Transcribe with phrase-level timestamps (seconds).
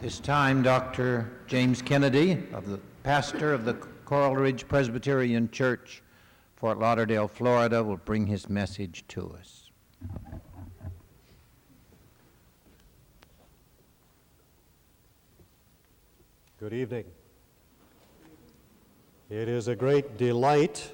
[0.00, 1.30] This time, Dr.
[1.46, 3.74] James Kennedy, of the pastor of the
[4.04, 6.02] Coral Ridge Presbyterian Church,
[6.56, 9.70] Fort Lauderdale, Florida, will bring his message to us.
[16.58, 17.04] Good evening.
[19.30, 20.92] It is a great delight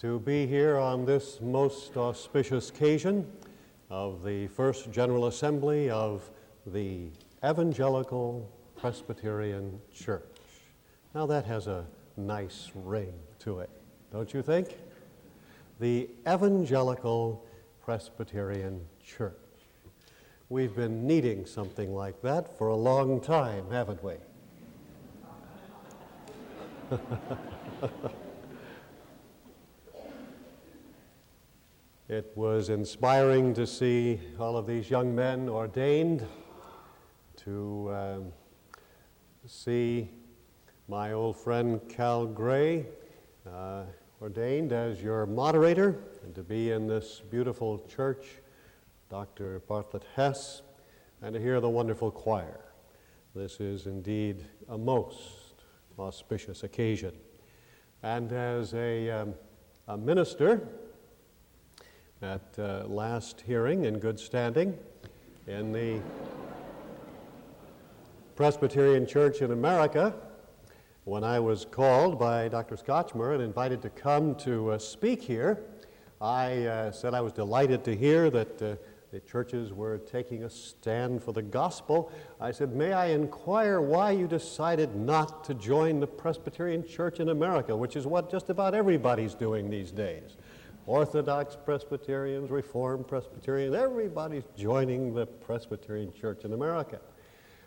[0.00, 3.30] to be here on this most auspicious occasion
[3.88, 6.30] of the First General Assembly of
[6.66, 7.08] the
[7.42, 10.36] Evangelical Presbyterian Church.
[11.14, 11.86] Now, that has a
[12.18, 13.70] nice ring to it,
[14.12, 14.76] don't you think?
[15.78, 17.46] The Evangelical
[17.82, 19.34] Presbyterian Church.
[20.50, 24.16] We've been needing something like that for a long time, haven't we?
[32.08, 36.26] it was inspiring to see all of these young men ordained,
[37.44, 38.32] to um,
[39.46, 40.10] see
[40.88, 42.84] my old friend Cal Gray
[43.50, 43.84] uh,
[44.20, 48.26] ordained as your moderator, and to be in this beautiful church,
[49.08, 49.60] Dr.
[49.68, 50.60] Bartlett Hess,
[51.22, 52.60] and to hear the wonderful choir.
[53.34, 55.54] This is indeed a most
[55.98, 57.12] auspicious occasion.
[58.02, 59.34] And as a, um,
[59.88, 60.68] a minister
[62.20, 64.76] at uh, last hearing in good standing
[65.46, 66.00] in the
[68.40, 70.14] Presbyterian Church in America,
[71.04, 72.74] when I was called by Dr.
[72.74, 75.62] Scotchmer and invited to come to uh, speak here,
[76.22, 78.76] I uh, said I was delighted to hear that uh,
[79.12, 82.10] the churches were taking a stand for the gospel.
[82.40, 87.28] I said, May I inquire why you decided not to join the Presbyterian Church in
[87.28, 90.38] America, which is what just about everybody's doing these days.
[90.86, 97.00] Orthodox Presbyterians, Reformed Presbyterians, everybody's joining the Presbyterian Church in America.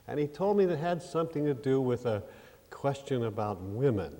[0.07, 2.21] And he told me that had something to do with a
[2.69, 4.13] question about women.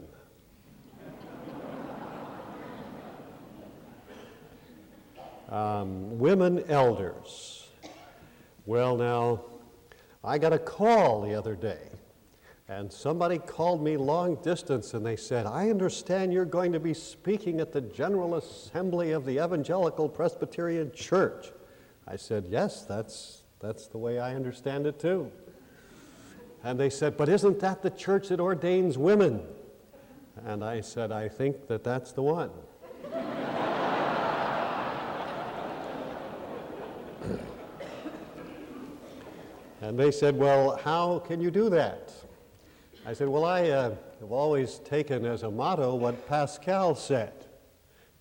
[5.50, 7.68] um, women elders.
[8.66, 9.42] Well, now,
[10.24, 11.90] I got a call the other day,
[12.70, 16.94] and somebody called me long distance and they said, I understand you're going to be
[16.94, 21.52] speaking at the General Assembly of the Evangelical Presbyterian Church.
[22.08, 25.30] I said, Yes, that's, that's the way I understand it too.
[26.64, 29.42] And they said, But isn't that the church that ordains women?
[30.46, 32.50] And I said, I think that that's the one.
[39.82, 42.14] and they said, Well, how can you do that?
[43.06, 47.34] I said, Well, I uh, have always taken as a motto what Pascal said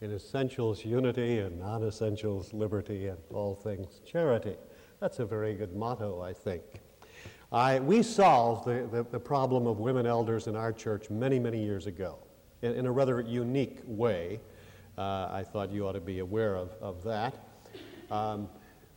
[0.00, 4.56] in essentials unity and non essentials liberty and all things charity.
[4.98, 6.81] That's a very good motto, I think.
[7.52, 11.62] I, we solved the, the, the, problem of women elders in our church many, many
[11.62, 12.16] years ago
[12.62, 14.40] in, in a rather unique way.
[14.96, 17.34] Uh, I thought you ought to be aware of, of that.
[18.10, 18.48] Um,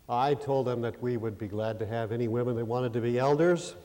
[0.07, 3.01] I told them that we would be glad to have any women that wanted to
[3.01, 3.75] be elders.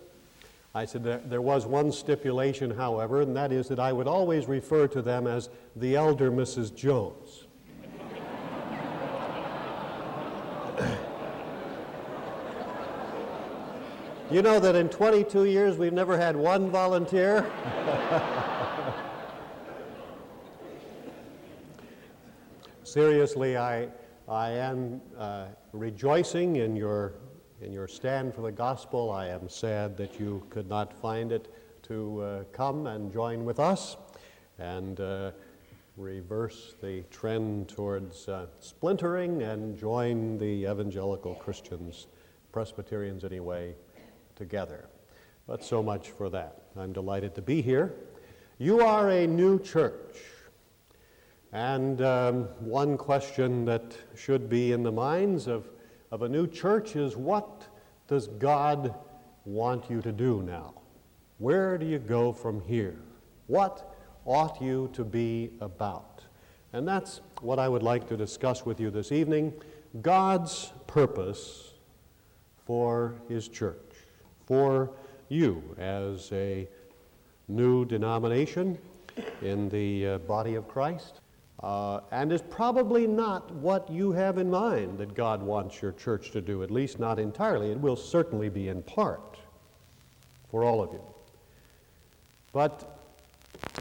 [0.72, 4.46] I said that there was one stipulation, however, and that is that I would always
[4.46, 6.72] refer to them as the elder Mrs.
[6.72, 7.46] Jones.
[14.30, 17.50] You know that in 22 years we've never had one volunteer?
[22.84, 23.88] Seriously, I,
[24.28, 27.14] I am uh, rejoicing in your,
[27.60, 29.10] in your stand for the gospel.
[29.10, 31.52] I am sad that you could not find it
[31.88, 33.96] to uh, come and join with us
[34.60, 35.32] and uh,
[35.96, 42.06] reverse the trend towards uh, splintering and join the evangelical Christians,
[42.52, 43.74] Presbyterians anyway,
[44.40, 44.88] together.
[45.46, 46.62] But so much for that.
[46.76, 47.94] I'm delighted to be here.
[48.58, 50.16] You are a new church.
[51.52, 55.68] And um, one question that should be in the minds of,
[56.10, 57.66] of a new church is what
[58.08, 58.94] does God
[59.44, 60.72] want you to do now?
[61.36, 62.98] Where do you go from here?
[63.46, 63.94] What
[64.24, 66.22] ought you to be about?
[66.72, 69.52] And that's what I would like to discuss with you this evening
[70.00, 71.74] God's purpose
[72.64, 73.89] for His church
[74.50, 74.90] for
[75.28, 76.68] you as a
[77.46, 78.76] new denomination
[79.42, 81.20] in the uh, body of Christ.
[81.62, 86.32] Uh, and is probably not what you have in mind that God wants your church
[86.32, 87.70] to do, at least not entirely.
[87.70, 89.38] It will certainly be in part
[90.50, 91.02] for all of you.
[92.52, 93.06] But,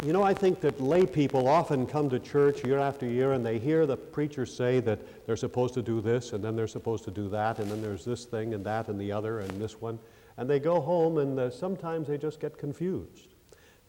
[0.05, 3.43] you know, I think that lay people often come to church year after year and
[3.43, 7.05] they hear the preacher say that they're supposed to do this and then they're supposed
[7.05, 9.81] to do that and then there's this thing and that and the other and this
[9.81, 9.97] one.
[10.39, 13.35] And they go home and uh, sometimes they just get confused.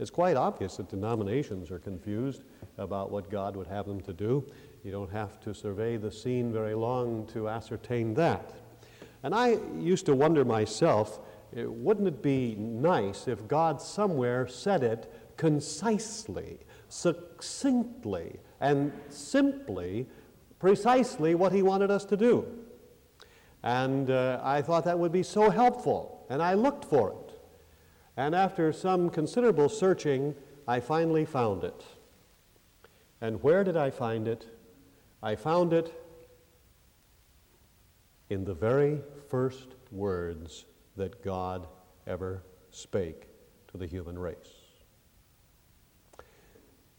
[0.00, 2.42] It's quite obvious that denominations are confused
[2.76, 4.44] about what God would have them to do.
[4.82, 8.52] You don't have to survey the scene very long to ascertain that.
[9.22, 11.20] And I used to wonder myself
[11.54, 16.58] eh, wouldn't it be nice if God somewhere said it concisely,
[16.88, 20.08] succinctly, and simply,
[20.58, 22.44] precisely what He wanted us to do?
[23.62, 27.34] And uh, I thought that would be so helpful, and I looked for it.
[28.16, 30.34] And after some considerable searching,
[30.66, 31.84] I finally found it.
[33.20, 34.46] And where did I find it?
[35.22, 35.92] I found it
[38.30, 40.64] in the very first words
[40.96, 41.66] that God
[42.06, 43.26] ever spake
[43.68, 44.36] to the human race.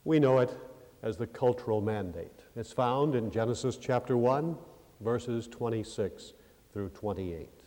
[0.03, 0.55] We know it
[1.03, 2.41] as the cultural mandate.
[2.55, 4.57] It's found in Genesis chapter 1,
[4.99, 6.33] verses 26
[6.73, 7.60] through 28.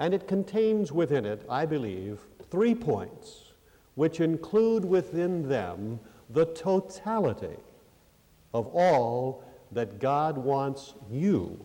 [0.00, 2.20] And it contains within it, I believe,
[2.50, 3.52] three points
[3.96, 6.00] which include within them
[6.30, 7.56] the totality
[8.54, 11.62] of all that God wants you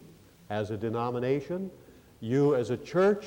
[0.49, 1.71] as a denomination,
[2.19, 3.25] you as a church,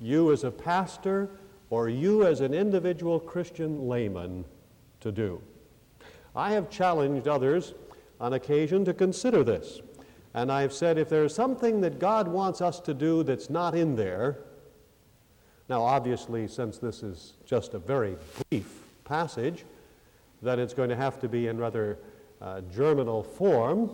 [0.00, 1.28] you as a pastor,
[1.68, 4.46] or you as an individual Christian layman
[5.00, 5.42] to do.
[6.34, 7.74] I have challenged others
[8.18, 9.82] on occasion to consider this.
[10.34, 13.96] And I've said if there's something that God wants us to do that's not in
[13.96, 14.38] there,
[15.68, 18.16] now obviously, since this is just a very
[18.50, 18.72] brief
[19.04, 19.64] passage,
[20.42, 21.98] that it's going to have to be in rather
[22.40, 23.90] uh, germinal form.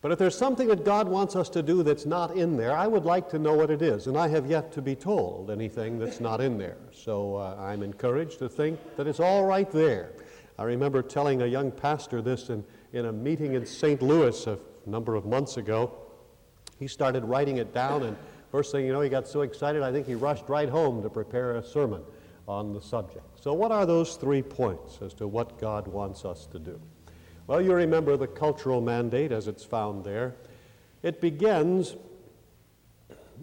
[0.00, 2.86] But if there's something that God wants us to do that's not in there, I
[2.86, 4.06] would like to know what it is.
[4.06, 6.76] And I have yet to be told anything that's not in there.
[6.92, 10.12] So uh, I'm encouraged to think that it's all right there.
[10.58, 14.00] I remember telling a young pastor this in, in a meeting in St.
[14.00, 14.56] Louis a
[14.86, 15.92] number of months ago.
[16.78, 18.16] He started writing it down, and
[18.52, 21.10] first thing you know, he got so excited, I think he rushed right home to
[21.10, 22.02] prepare a sermon
[22.46, 23.24] on the subject.
[23.40, 26.80] So, what are those three points as to what God wants us to do?
[27.48, 30.36] Well, you remember the cultural mandate as it's found there.
[31.02, 31.96] It begins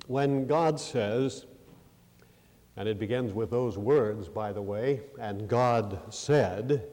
[0.07, 1.45] when God says,
[2.77, 6.87] and it begins with those words, by the way, and God said,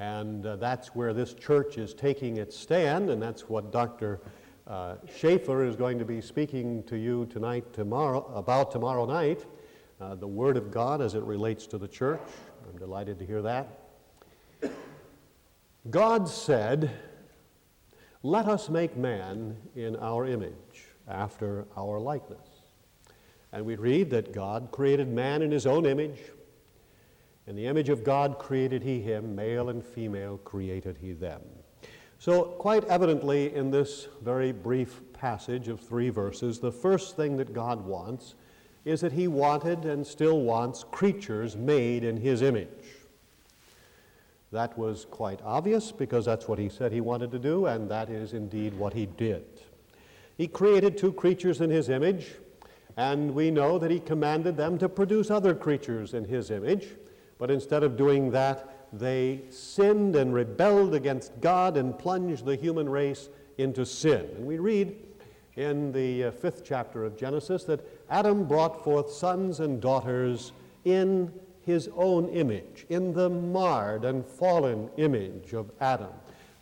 [0.00, 4.20] and uh, that's where this church is taking its stand, and that's what Dr.
[4.66, 9.44] Uh, Schaeffer is going to be speaking to you tonight, tomorrow, about tomorrow night,
[10.00, 12.20] uh, the Word of God as it relates to the church.
[12.66, 13.78] I'm delighted to hear that.
[15.90, 16.90] God said,
[18.22, 22.48] Let us make man in our image, after our likeness.
[23.52, 26.20] And we read that God created man in his own image.
[27.50, 31.40] In the image of God created he him, male and female created he them.
[32.20, 37.52] So, quite evidently, in this very brief passage of three verses, the first thing that
[37.52, 38.36] God wants
[38.84, 42.68] is that he wanted and still wants creatures made in his image.
[44.52, 48.10] That was quite obvious because that's what he said he wanted to do, and that
[48.10, 49.44] is indeed what he did.
[50.38, 52.28] He created two creatures in his image,
[52.96, 56.90] and we know that he commanded them to produce other creatures in his image,
[57.40, 62.88] but instead of doing that, they sinned and rebelled against God and plunged the human
[62.88, 64.28] race into sin.
[64.36, 64.94] And we read
[65.56, 70.52] in the uh, fifth chapter of Genesis that Adam brought forth sons and daughters
[70.84, 71.32] in
[71.62, 76.12] his own image, in the marred and fallen image of Adam.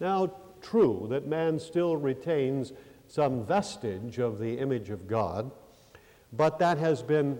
[0.01, 2.73] Now, true that man still retains
[3.09, 5.51] some vestige of the image of God,
[6.33, 7.39] but that has been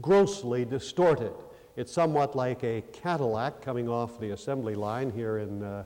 [0.00, 1.32] grossly distorted.
[1.76, 5.84] It's somewhat like a Cadillac coming off the assembly line here in, uh,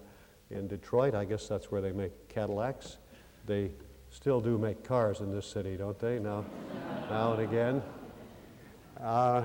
[0.49, 1.17] in Detroit.
[1.17, 2.99] I guess that's where they make Cadillacs.
[3.45, 3.73] They
[4.09, 6.21] still do make cars in this city, don't they?
[6.21, 6.45] Now,
[7.11, 7.83] now and again.
[9.03, 9.43] Uh,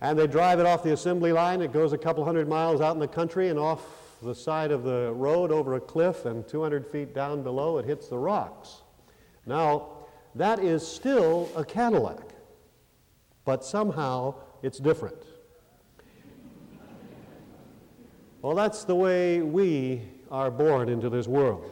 [0.00, 1.60] and they drive it off the assembly line.
[1.60, 3.82] It goes a couple hundred miles out in the country and off
[4.22, 8.08] the side of the road over a cliff, and 200 feet down below, it hits
[8.08, 8.80] the rocks.
[9.44, 9.88] Now,
[10.34, 12.32] that is still a Cadillac,
[13.44, 14.34] but somehow
[14.66, 15.22] it's different.
[18.42, 21.70] Well, that's the way we are born into this world.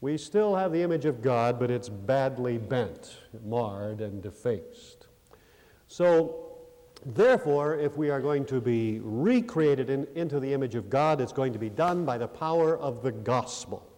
[0.00, 5.08] We still have the image of God, but it's badly bent, marred, and defaced.
[5.88, 6.44] So,
[7.06, 11.32] Therefore, if we are going to be recreated in, into the image of God, it's
[11.32, 13.88] going to be done by the power of the gospel.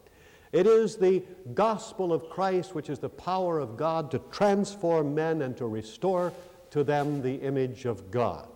[0.53, 1.23] It is the
[1.55, 6.35] gospel of Christ which is the power of God to transform men and to restore
[6.71, 8.49] to them the image of God.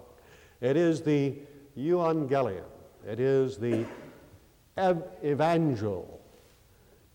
[0.60, 1.34] It is the
[1.76, 2.64] euangelion.
[3.06, 3.84] It is the
[4.76, 6.20] ev- evangel.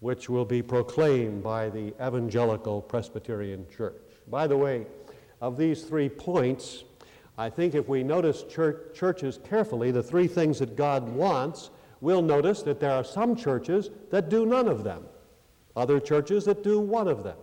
[0.01, 4.01] which will be proclaimed by the Evangelical Presbyterian Church.
[4.29, 4.87] By the way,
[5.41, 6.85] of these three points,
[7.37, 12.21] I think if we notice church, churches carefully, the three things that God wants, we'll
[12.21, 15.03] notice that there are some churches that do none of them,
[15.75, 17.37] other churches that do one of them,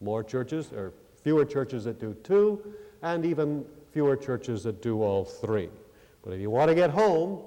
[0.00, 5.24] more churches or fewer churches that do two, and even fewer churches that do all
[5.24, 5.68] three.
[6.22, 7.40] But if you want to get home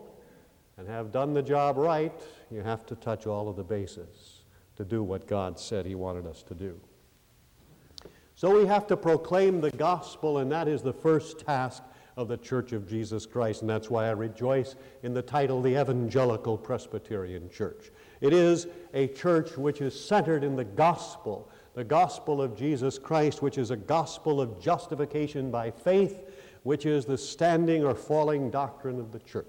[0.78, 2.14] and have done the job right,
[2.50, 4.44] you have to touch all of the bases
[4.76, 6.80] to do what God said He wanted us to do.
[8.36, 11.84] So we have to proclaim the gospel, and that is the first task
[12.18, 13.62] of the Church of Jesus Christ.
[13.62, 17.92] And that's why I rejoice in the title, the Evangelical Presbyterian Church.
[18.22, 23.42] It is a church which is centered in the gospel, the gospel of Jesus Christ,
[23.42, 26.20] which is a gospel of justification by faith,
[26.64, 29.46] which is the standing or falling doctrine of the church.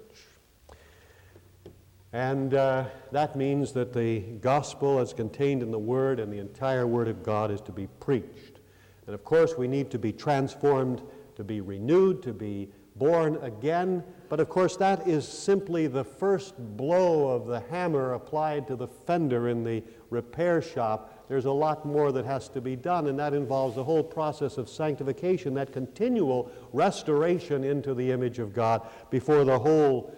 [2.12, 6.86] And uh, that means that the gospel, as contained in the Word and the entire
[6.86, 8.60] Word of God, is to be preached.
[9.06, 11.02] And of course, we need to be transformed,
[11.36, 14.02] to be renewed, to be born again.
[14.28, 18.86] But of course, that is simply the first blow of the hammer applied to the
[18.86, 21.13] fender in the repair shop.
[21.28, 24.58] There's a lot more that has to be done, and that involves the whole process
[24.58, 30.14] of sanctification, that continual restoration into the image of God before the whole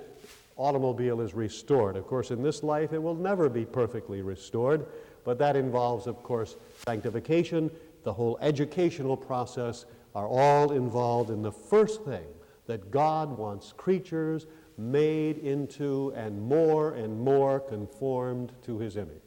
[0.56, 1.96] automobile is restored.
[1.96, 4.86] Of course, in this life, it will never be perfectly restored,
[5.25, 7.70] but that involves, of course, sanctification
[8.06, 9.84] the whole educational process
[10.14, 12.25] are all involved in the first thing
[12.66, 14.46] that God wants creatures
[14.78, 19.25] made into and more and more conformed to his image.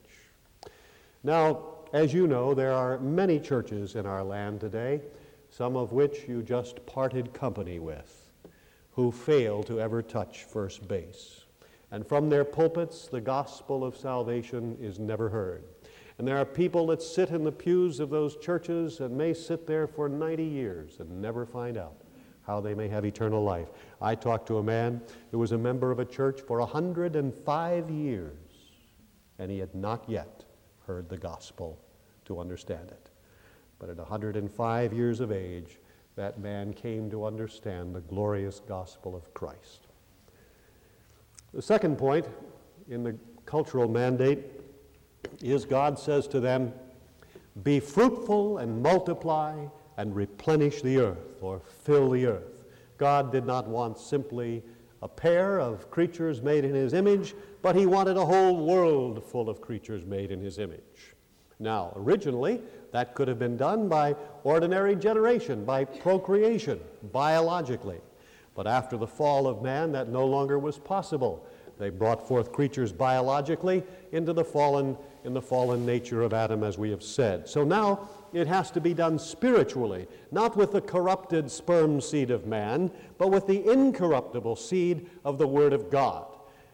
[1.22, 5.02] Now, as you know, there are many churches in our land today,
[5.50, 8.32] some of which you just parted company with,
[8.92, 11.44] who fail to ever touch first base.
[11.90, 15.64] And from their pulpits, the gospel of salvation is never heard.
[16.16, 19.66] And there are people that sit in the pews of those churches and may sit
[19.66, 21.96] there for 90 years and never find out
[22.46, 23.68] how they may have eternal life.
[24.00, 28.36] I talked to a man who was a member of a church for 105 years,
[29.38, 30.44] and he had not yet
[30.90, 31.78] heard the gospel
[32.24, 33.10] to understand it.
[33.78, 35.78] But at 105 years of age,
[36.16, 39.86] that man came to understand the glorious gospel of Christ.
[41.54, 42.26] The second point
[42.88, 43.16] in the
[43.46, 44.40] cultural mandate
[45.40, 46.72] is God says to them,
[47.62, 49.64] Be fruitful and multiply
[49.96, 52.64] and replenish the earth or fill the earth.
[52.98, 54.64] God did not want simply
[55.02, 59.48] a pair of creatures made in his image, but he wanted a whole world full
[59.48, 61.14] of creatures made in his image.
[61.58, 62.60] Now, originally,
[62.92, 66.80] that could have been done by ordinary generation, by procreation,
[67.12, 68.00] biologically.
[68.54, 71.46] But after the fall of man, that no longer was possible.
[71.78, 76.78] They brought forth creatures biologically into the fallen in the fallen nature of Adam, as
[76.78, 77.48] we have said.
[77.48, 82.46] So now it has to be done spiritually, not with the corrupted sperm seed of
[82.46, 86.26] man, but with the incorruptible seed of the Word of God.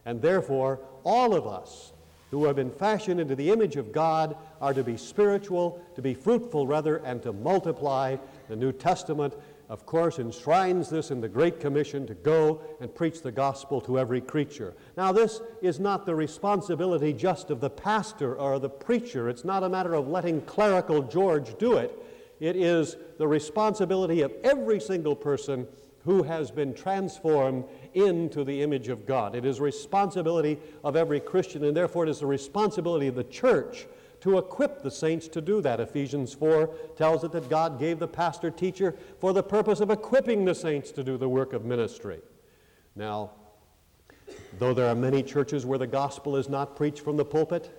[0.04, 1.92] And therefore, all of us
[2.30, 6.14] who have been fashioned into the image of God are to be spiritual, to be
[6.14, 8.16] fruitful, rather, and to multiply.
[8.48, 9.34] The New Testament
[9.68, 13.98] of course, enshrines this in the Great Commission to go and preach the gospel to
[13.98, 14.74] every creature.
[14.96, 19.28] Now, this is not the responsibility just of the pastor or the preacher.
[19.28, 21.98] It's not a matter of letting clerical George do it.
[22.38, 25.66] It is the responsibility of every single person
[26.04, 29.34] who has been transformed into the image of God.
[29.34, 33.86] It is responsibility of every Christian, and therefore it is the responsibility of the church
[34.26, 35.78] to equip the saints to do that.
[35.78, 36.66] Ephesians 4
[36.96, 40.90] tells it that God gave the pastor teacher for the purpose of equipping the saints
[40.92, 42.18] to do the work of ministry.
[42.96, 43.30] Now,
[44.58, 47.70] though there are many churches where the gospel is not preached from the pulpit,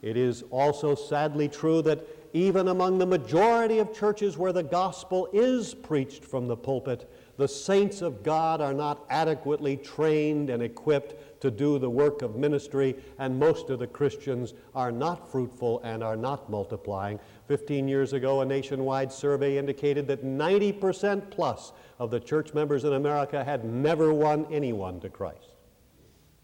[0.00, 5.28] it is also sadly true that even among the majority of churches where the gospel
[5.32, 11.29] is preached from the pulpit, the saints of God are not adequately trained and equipped
[11.40, 16.04] to do the work of ministry, and most of the Christians are not fruitful and
[16.04, 17.18] are not multiplying.
[17.48, 22.92] Fifteen years ago, a nationwide survey indicated that 90% plus of the church members in
[22.92, 25.56] America had never won anyone to Christ.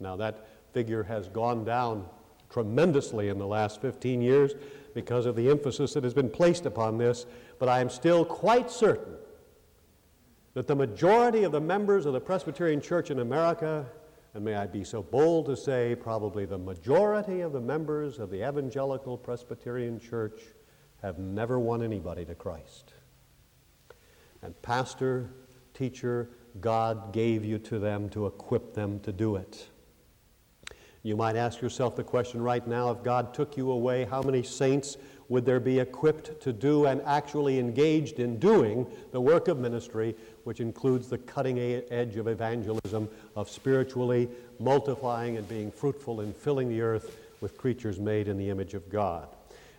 [0.00, 2.06] Now, that figure has gone down
[2.50, 4.54] tremendously in the last 15 years
[4.94, 7.26] because of the emphasis that has been placed upon this,
[7.58, 9.16] but I am still quite certain
[10.54, 13.84] that the majority of the members of the Presbyterian Church in America,
[14.36, 18.28] and may I be so bold to say, probably the majority of the members of
[18.28, 20.42] the Evangelical Presbyterian Church
[21.00, 22.92] have never won anybody to Christ.
[24.42, 25.30] And pastor,
[25.72, 26.28] teacher,
[26.60, 29.70] God gave you to them to equip them to do it.
[31.02, 34.42] You might ask yourself the question right now if God took you away, how many
[34.42, 34.98] saints
[35.30, 40.14] would there be equipped to do and actually engaged in doing the work of ministry,
[40.46, 44.28] which includes the cutting edge of evangelism, of spiritually
[44.60, 48.88] multiplying and being fruitful and filling the earth with creatures made in the image of
[48.88, 49.26] God?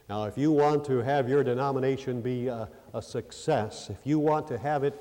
[0.10, 4.46] Now, if you want to have your denomination be a, a success, if you want
[4.50, 4.94] to have it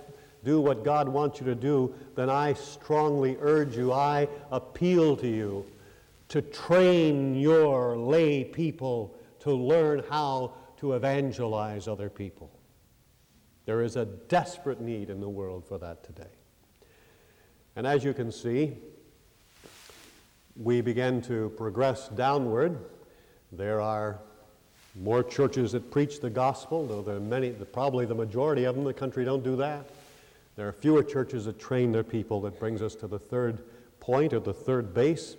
[0.45, 5.27] do what God wants you to do, then I strongly urge you, I appeal to
[5.27, 5.67] you
[6.29, 12.53] to train your lay people to learn how to evangelize other people.
[13.67, 16.31] There is a desperate need in the world for that today.
[17.75, 18.79] And as you can see,
[20.57, 22.79] we begin to progress downward.
[23.53, 24.21] There are
[24.95, 28.83] more churches that preach the gospel, though there are many, probably the majority of them
[28.83, 29.91] in the country don't do that.
[30.57, 32.41] There are fewer churches that train their people.
[32.41, 33.63] That brings us to the third
[34.01, 35.37] point or the third base,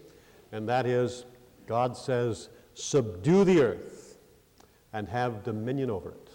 [0.51, 1.25] and that is
[1.65, 4.17] God says, subdue the earth
[4.93, 6.26] and have dominion over it.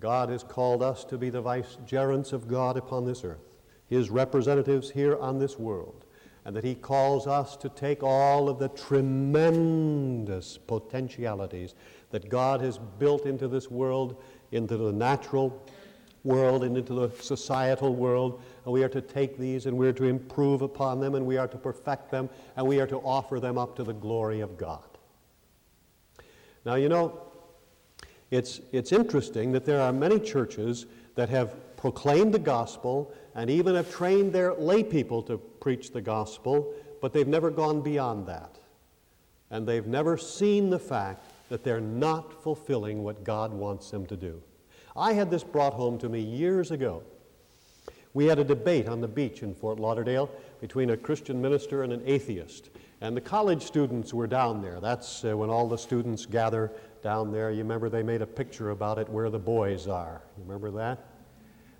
[0.00, 3.44] God has called us to be the vicegerents of God upon this earth,
[3.86, 6.06] His representatives here on this world,
[6.44, 11.74] and that He calls us to take all of the tremendous potentialities
[12.10, 15.62] that God has built into this world, into the natural
[16.24, 18.42] world and into the societal world.
[18.64, 21.36] And we are to take these and we are to improve upon them and we
[21.36, 24.58] are to perfect them and we are to offer them up to the glory of
[24.58, 24.82] God.
[26.64, 27.29] Now, you know,
[28.30, 33.74] it's, it's interesting that there are many churches that have proclaimed the gospel and even
[33.74, 38.56] have trained their lay people to preach the gospel, but they've never gone beyond that.
[39.50, 44.16] And they've never seen the fact that they're not fulfilling what God wants them to
[44.16, 44.40] do.
[44.96, 47.02] I had this brought home to me years ago.
[48.12, 51.92] We had a debate on the beach in Fort Lauderdale between a Christian minister and
[51.92, 52.70] an atheist.
[53.00, 54.78] And the college students were down there.
[54.80, 56.70] That's uh, when all the students gather
[57.02, 57.50] down there.
[57.50, 60.22] You remember they made a picture about it where the boys are.
[60.36, 61.06] You remember that?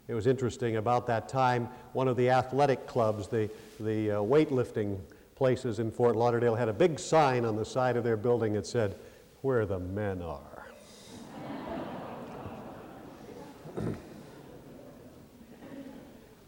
[0.09, 4.99] It was interesting about that time, one of the athletic clubs, the, the uh, weightlifting
[5.37, 8.67] places in Fort Lauderdale, had a big sign on the side of their building that
[8.67, 8.97] said,
[9.43, 10.67] Where the men are.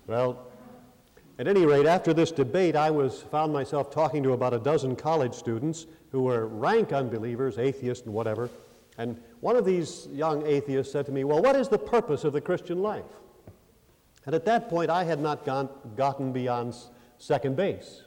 [0.09, 0.52] well,
[1.39, 4.95] at any rate, after this debate, I was found myself talking to about a dozen
[4.95, 8.51] college students who were rank unbelievers, atheists, and whatever.
[8.99, 12.35] And one of these young atheists said to me, Well, what is the purpose of
[12.35, 13.05] the Christian life?
[14.27, 16.77] And at that point, I had not gone, gotten beyond
[17.19, 18.03] second base.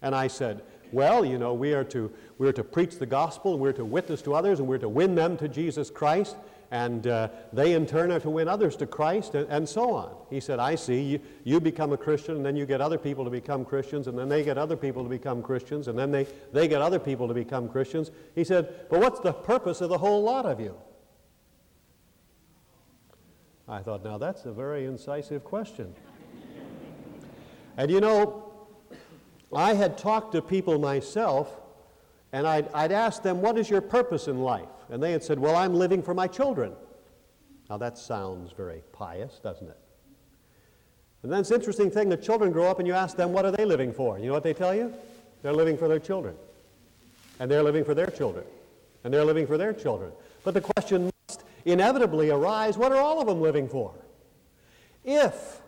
[0.00, 3.52] And I said, Well, you know, we are, to, we are to preach the gospel,
[3.52, 6.36] and we're to witness to others, and we're to win them to Jesus Christ
[6.70, 10.14] and uh, they in turn are to win others to Christ, and, and, so on.
[10.30, 13.24] He said, I see, you, you become a Christian, and then you get other people
[13.24, 16.28] to become Christians, and then they get other people to become Christians, and then they,
[16.52, 18.12] they get other people to become Christians.
[18.36, 20.76] He said, But what's the purpose of the whole lot of you?
[23.68, 25.92] I thought, now that's a very incisive question.
[27.76, 28.52] and you know,
[29.52, 31.60] I had talked to people myself,
[32.32, 34.68] and I'd, I'd asked them, What is your purpose in life?
[34.90, 36.72] And they had said, Well, I'm living for my children.
[37.68, 39.78] Now that sounds very pious, doesn't it?
[41.22, 43.44] And then it's an interesting thing the children grow up and you ask them, What
[43.44, 44.18] are they living for?
[44.18, 44.92] You know what they tell you?
[45.42, 46.34] They're living for their children.
[47.38, 48.44] And they're living for their children.
[49.04, 50.12] And they're living for their children.
[50.44, 53.94] But the question must inevitably arise what are all of them living for?
[55.04, 55.60] If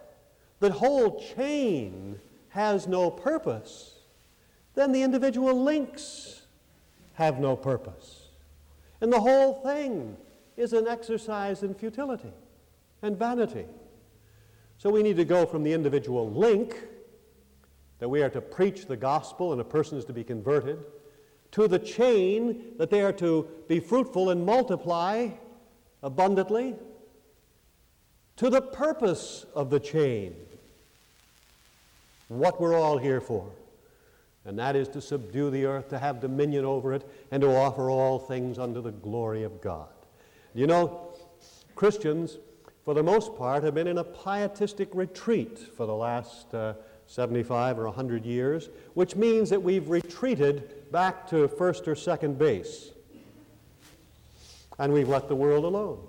[0.60, 2.18] the whole chain
[2.50, 3.94] has no purpose,
[4.74, 6.42] then the individual links
[7.14, 8.21] have no purpose.
[9.02, 10.16] And the whole thing
[10.56, 12.32] is an exercise in futility
[13.02, 13.66] and vanity.
[14.78, 16.76] So we need to go from the individual link,
[17.98, 20.78] that we are to preach the gospel and a person is to be converted,
[21.50, 25.30] to the chain, that they are to be fruitful and multiply
[26.04, 26.76] abundantly,
[28.36, 30.36] to the purpose of the chain,
[32.28, 33.50] what we're all here for
[34.44, 37.90] and that is to subdue the earth, to have dominion over it, and to offer
[37.90, 39.88] all things unto the glory of God.
[40.54, 41.14] You know,
[41.76, 42.38] Christians,
[42.84, 46.74] for the most part, have been in a pietistic retreat for the last uh,
[47.06, 52.90] 75 or 100 years, which means that we've retreated back to first or second base.
[54.78, 56.00] And we've let the world alone.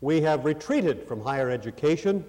[0.00, 2.24] We have retreated from higher education.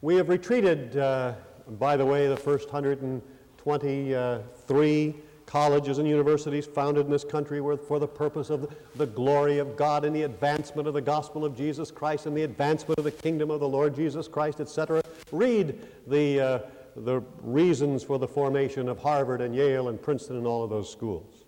[0.00, 0.96] We have retreated.
[0.96, 1.32] Uh,
[1.78, 5.14] by the way, the first 123
[5.46, 9.76] colleges and universities founded in this country were for the purpose of the glory of
[9.76, 13.10] God and the advancement of the gospel of Jesus Christ and the advancement of the
[13.10, 15.02] kingdom of the Lord Jesus Christ, etc.
[15.32, 16.60] Read the, uh,
[16.94, 20.90] the reasons for the formation of Harvard and Yale and Princeton and all of those
[20.90, 21.44] schools.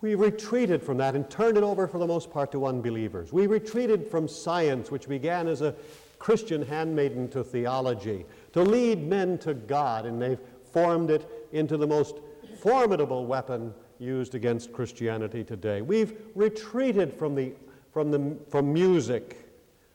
[0.00, 3.32] We retreated from that and turned it over for the most part to unbelievers.
[3.32, 5.76] We retreated from science, which began as a
[6.18, 10.40] Christian handmaiden to theology, to lead men to God, and they've
[10.72, 12.16] formed it into the most
[12.60, 15.82] formidable weapon used against Christianity today.
[15.82, 17.52] We've retreated from, the,
[17.92, 19.48] from, the, from music,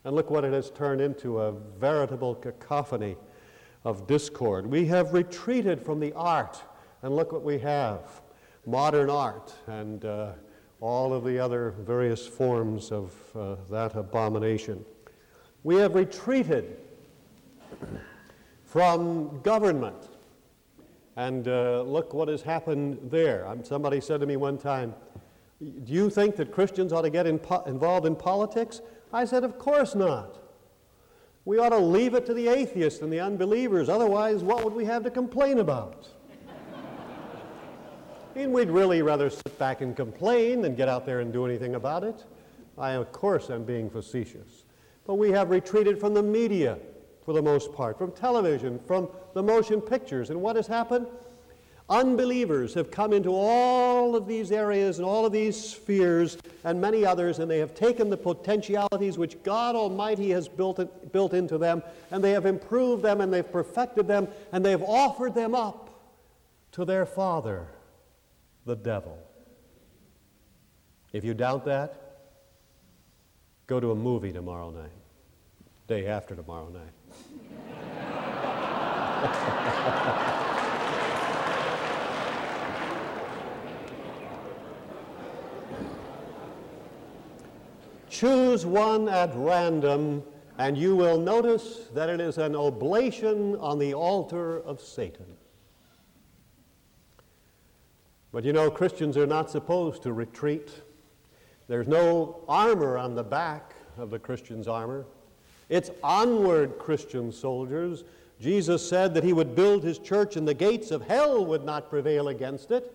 [0.04, 3.15] and look what it has turned into a veritable cacophony
[3.84, 4.68] of discord.
[4.68, 6.62] We have retreated from the art,
[7.02, 8.22] and look what we have
[8.65, 10.32] modern art and uh,
[10.82, 14.84] all of the other various forms of uh, that abomination.
[15.63, 16.78] We have retreated
[18.75, 20.09] from government.
[21.15, 23.47] And uh, look what has happened there.
[23.47, 24.93] Um, somebody said to me one time,
[25.61, 28.81] Do you think that Christians ought to get in po- involved in politics?
[29.13, 30.39] I said, Of course not.
[31.45, 33.88] We ought to leave it to the atheists and the unbelievers.
[33.88, 36.09] Otherwise, what would we have to complain about?
[38.35, 41.45] I mean, we'd really rather sit back and complain than get out there and do
[41.45, 42.25] anything about it.
[42.77, 44.65] I, of course, am being facetious.
[45.07, 46.77] But we have retreated from the media
[47.25, 50.29] for the most part, from television, from the motion pictures.
[50.29, 51.07] And what has happened?
[51.89, 57.05] Unbelievers have come into all of these areas and all of these spheres and many
[57.05, 61.83] others, and they have taken the potentialities which God Almighty has built, built into them,
[62.09, 65.89] and they have improved them, and they've perfected them, and they have offered them up
[66.71, 67.67] to their Father,
[68.65, 69.19] the devil.
[71.13, 72.17] If you doubt that,
[73.67, 74.89] go to a movie tomorrow night,
[75.88, 76.94] day after tomorrow night.
[88.10, 90.24] Choose one at random,
[90.58, 95.26] and you will notice that it is an oblation on the altar of Satan.
[98.32, 100.72] But you know, Christians are not supposed to retreat.
[101.68, 105.06] There's no armor on the back of the Christian's armor.
[105.69, 108.04] It's onward, Christian soldiers.
[108.39, 111.89] Jesus said that he would build his church and the gates of hell would not
[111.89, 112.91] prevail against it.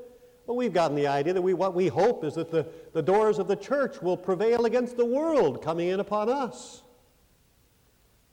[0.46, 3.38] Well, we've gotten the idea that we, what we hope is that the, the doors
[3.38, 6.83] of the church will prevail against the world coming in upon us.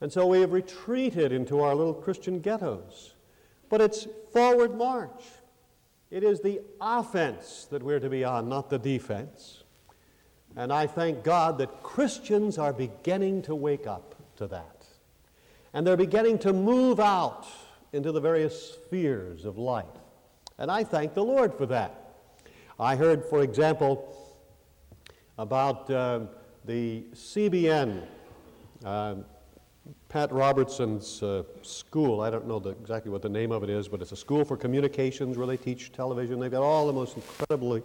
[0.02, 3.14] And so we have retreated into our little Christian ghettos.
[3.70, 5.24] But it's forward march.
[6.10, 9.64] It is the offense that we're to be on, not the defense.
[10.56, 14.07] And I thank God that Christians are beginning to wake up
[14.38, 14.86] to that.
[15.74, 17.46] And they're beginning to move out
[17.94, 19.86] into the various spheres of life.
[20.58, 22.16] And I thank the Lord for that.
[22.80, 24.14] I heard, for example,
[25.38, 26.22] about uh,
[26.66, 28.04] the CBN,
[28.84, 29.16] uh,
[30.10, 32.22] Pat Robertson's uh, school.
[32.22, 34.44] I don't know the, exactly what the name of it is, but it's a school
[34.44, 36.40] for communications where they teach television.
[36.40, 37.84] They've got all the most incredibly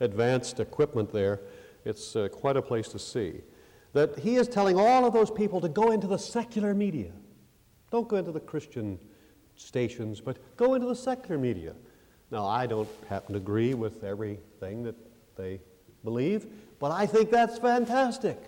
[0.00, 1.40] advanced equipment there.
[1.84, 3.42] It's uh, quite a place to see.
[3.92, 7.12] That he is telling all of those people to go into the secular media.
[7.90, 8.98] Don't go into the Christian
[9.56, 11.74] stations, but go into the secular media.
[12.30, 14.96] Now, I don't happen to agree with everything that
[15.36, 15.60] they
[16.02, 16.46] believe,
[16.78, 18.38] but I think that's fantastic.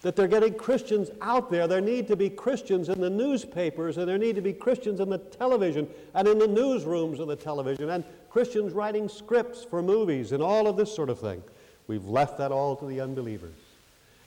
[0.00, 1.66] That they're getting Christians out there.
[1.66, 5.10] There need to be Christians in the newspapers, and there need to be Christians in
[5.10, 10.32] the television, and in the newsrooms of the television, and Christians writing scripts for movies,
[10.32, 11.42] and all of this sort of thing.
[11.88, 13.56] We've left that all to the unbelievers.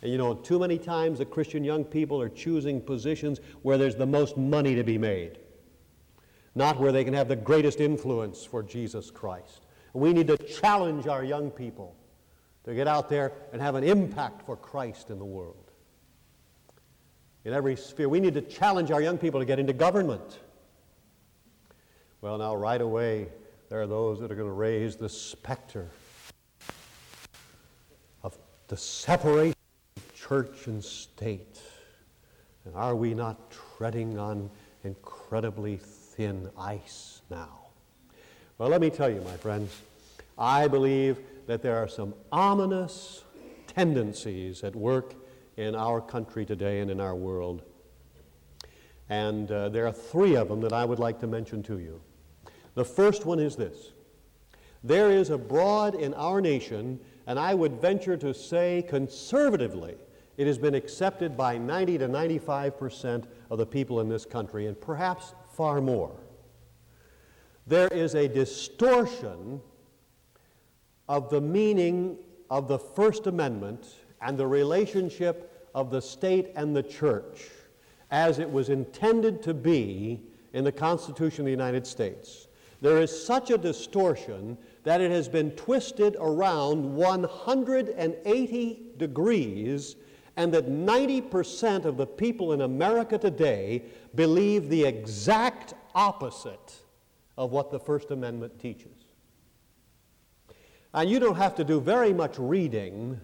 [0.02, 3.96] And you know, too many times the Christian young people are choosing positions where there's
[3.96, 5.38] the most money to be made
[6.56, 9.66] not where they can have the greatest influence for Jesus Christ.
[9.94, 11.96] We need to challenge our young people
[12.64, 15.72] to get out there and have an impact for Christ in the world.
[17.44, 20.40] In every sphere, we need to challenge our young people to get into government.
[22.22, 23.30] Well, now, right away,
[23.70, 25.90] there are those that are going to raise the specter
[28.22, 28.38] of
[28.68, 29.56] the separation
[30.32, 31.60] church and state.
[32.64, 34.50] And are we not treading on
[34.86, 37.68] incredibly thin ice now.
[38.58, 39.78] Well, let me tell you, my friends,
[40.38, 41.18] I believe
[41.48, 43.26] that there are some ominous
[43.68, 45.16] tendencies at work
[45.58, 47.64] in our country today and in our world.
[49.10, 52.00] And uh, there are three of them that I would like to mention to you.
[52.76, 53.92] The first one is this
[54.82, 59.98] there is abroad in our nation, and I would venture to say conservatively,
[60.42, 64.66] it has been accepted by 90 to 95 percent of the people in this country,
[64.66, 66.20] and perhaps far more.
[67.68, 69.62] There is a distortion
[71.08, 72.18] of the meaning
[72.50, 73.86] of the First Amendment
[74.20, 77.50] and the relationship of the state and the church
[78.10, 80.24] as it was intended to be
[80.54, 82.48] in the Constitution of the United States.
[82.82, 89.98] There is such a distortion that it has been twisted around 180 degrees,
[90.38, 93.84] and that 90% of the people in America today
[94.16, 96.82] believe the exact opposite
[97.38, 98.92] of what the First Amendment teaches.
[100.94, 103.20] And you don't have to do very much reading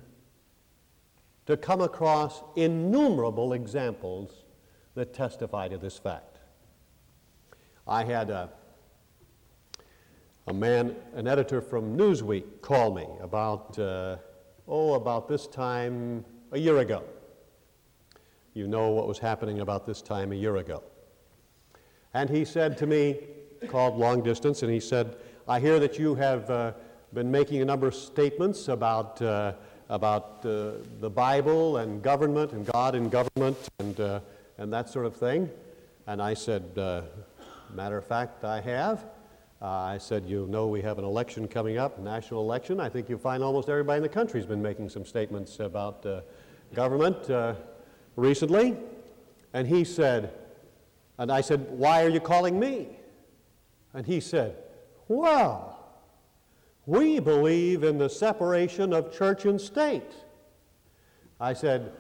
[1.46, 4.44] to come across innumerable examples
[4.96, 6.40] that testify to this fact.
[7.88, 8.50] I had a,
[10.48, 14.18] a man, an editor from Newsweek, call me about, uh,
[14.68, 17.04] oh, about this time a year ago.
[18.54, 20.84] You know what was happening about this time a year ago.
[22.14, 23.20] And he said to me,
[23.68, 26.72] called long distance, and he said, I hear that you have uh,
[27.14, 29.54] been making a number of statements about, uh,
[29.90, 34.20] about uh, the Bible and government and God and government and, uh,
[34.58, 35.50] and that sort of thing.
[36.08, 37.02] And I said, uh,
[37.74, 39.06] matter of fact, I have.
[39.62, 42.80] Uh, I said, you know we have an election coming up, national election.
[42.80, 46.06] I think you'll find almost everybody in the country has been making some statements about
[46.74, 47.56] government uh,
[48.16, 48.76] recently.
[49.54, 50.34] And he said,
[51.18, 52.90] and I said, why are you calling me?
[53.94, 54.56] And he said,
[55.08, 55.78] well,
[56.86, 60.14] we believe in the separation of church and state.
[61.40, 61.92] I said,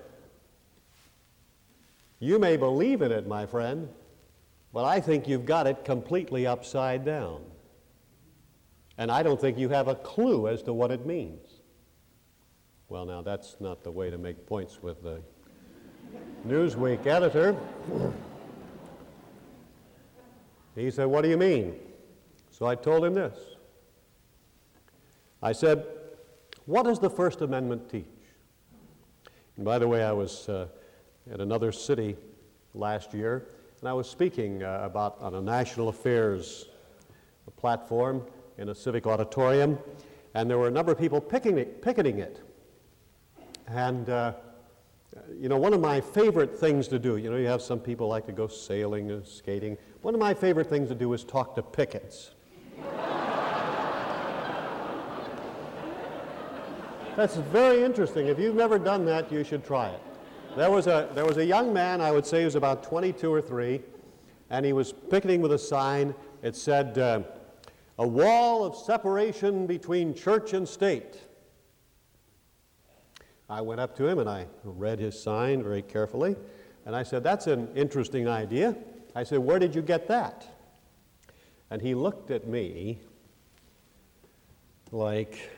[2.20, 3.90] You may believe in it, my friend,
[4.74, 7.42] but I think you've got it completely upside down.
[8.98, 11.47] And I don't think you have a clue as to what it means.
[12.90, 15.22] Well, now, that's not the way to make points with the
[16.48, 17.54] Newsweek editor.
[20.74, 21.76] he said, What do you mean?
[22.50, 23.36] So I told him this.
[25.44, 25.86] I said,
[26.66, 28.06] What does the First Amendment teach?
[29.58, 30.68] And by the way, I was uh,
[31.30, 32.16] at another city
[32.74, 33.50] last year,
[33.82, 36.70] and I was speaking uh, about on a national affairs
[37.58, 38.26] platform
[38.58, 39.78] in a civic auditorium,
[40.36, 41.82] and there were a number of people picketing it.
[41.82, 42.47] Picketing it.
[43.68, 44.34] And uh,
[45.40, 48.08] you know, one of my favorite things to do, you know, you have some people
[48.08, 49.78] like to go sailing and skating.
[50.02, 52.32] One of my favorite things to do is talk to pickets.
[57.16, 58.28] That's very interesting.
[58.28, 60.00] If you've never done that, you should try it.
[60.56, 63.34] There was a, there was a young man, I would say he was about 22
[63.34, 63.82] or 3,
[64.52, 66.14] and he was picketing with a sign.
[66.44, 67.22] It said, uh,
[67.98, 71.27] A wall of separation between church and state.
[73.50, 76.36] I went up to him and I read his sign very carefully,
[76.86, 78.76] and I said, That's an interesting idea.
[79.16, 80.46] I said, Where did you get that?
[81.70, 83.00] And he looked at me
[84.92, 85.50] like,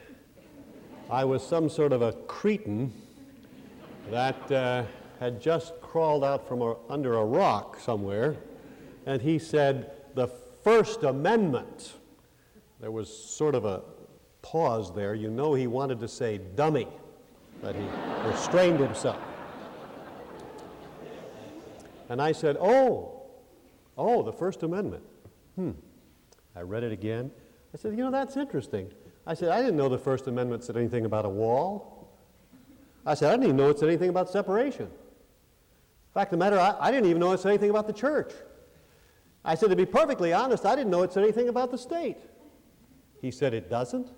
[1.09, 2.93] I was some sort of a cretin
[4.11, 4.83] that uh,
[5.19, 8.37] had just crawled out from a, under a rock somewhere,
[9.05, 10.27] and he said, The
[10.63, 11.93] First Amendment.
[12.79, 13.81] There was sort of a
[14.41, 15.15] pause there.
[15.15, 16.87] You know, he wanted to say dummy,
[17.61, 17.85] but he
[18.25, 19.19] restrained himself.
[22.09, 23.21] And I said, Oh,
[23.97, 25.03] oh, the First Amendment.
[25.55, 25.71] Hmm.
[26.55, 27.31] I read it again.
[27.73, 28.91] I said, You know, that's interesting.
[29.27, 32.09] I said, I didn't know the First Amendment said anything about a wall.
[33.05, 34.85] I said, I didn't even know it said anything about separation.
[34.85, 38.33] In fact, the matter, I, I didn't even know it said anything about the church.
[39.45, 42.17] I said, to be perfectly honest, I didn't know it said anything about the state.
[43.21, 44.09] He said, it doesn't?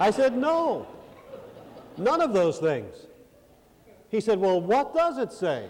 [0.00, 0.86] I said, no,
[1.98, 3.06] none of those things.
[4.08, 5.68] He said, well, what does it say?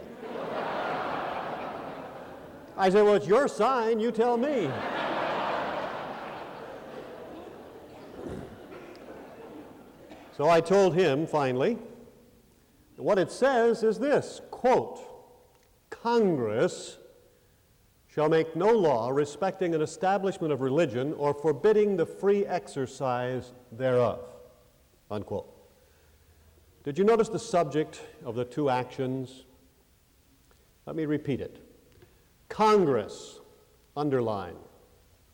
[2.77, 4.71] I said, well, it's your sign, you tell me.
[10.37, 11.77] So I told him finally,
[12.97, 15.01] what it says is this quote,
[15.91, 16.97] Congress
[18.13, 24.21] shall make no law respecting an establishment of religion or forbidding the free exercise thereof.
[25.11, 25.49] Unquote.
[26.83, 29.45] Did you notice the subject of the two actions?
[30.87, 31.65] Let me repeat it.
[32.49, 33.39] Congress,
[33.97, 34.57] underline,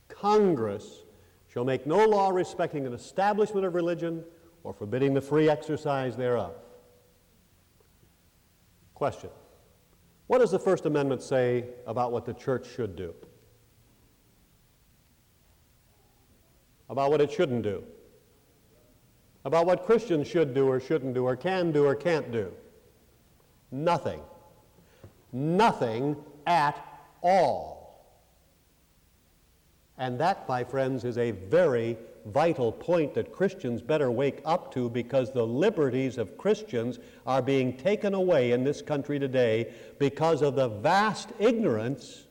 [0.09, 1.03] Congress
[1.49, 4.23] shall make no law respecting an establishment of religion
[4.65, 6.55] or forbidding the free exercise thereof.
[8.93, 9.31] Question
[10.27, 13.15] What does the First Amendment say about what the church should do?
[16.89, 17.85] About what it shouldn't do?
[19.45, 22.53] About what Christians should do or shouldn't do or can do or can't do?
[23.71, 24.21] Nothing.
[25.33, 26.77] Nothing at
[27.23, 27.86] all.
[29.99, 34.91] And that, my friends, is a very, vital point that Christians better wake up to
[34.91, 40.57] because the liberties of Christians are being taken away in this country today because of
[40.57, 42.25] the vast ignorance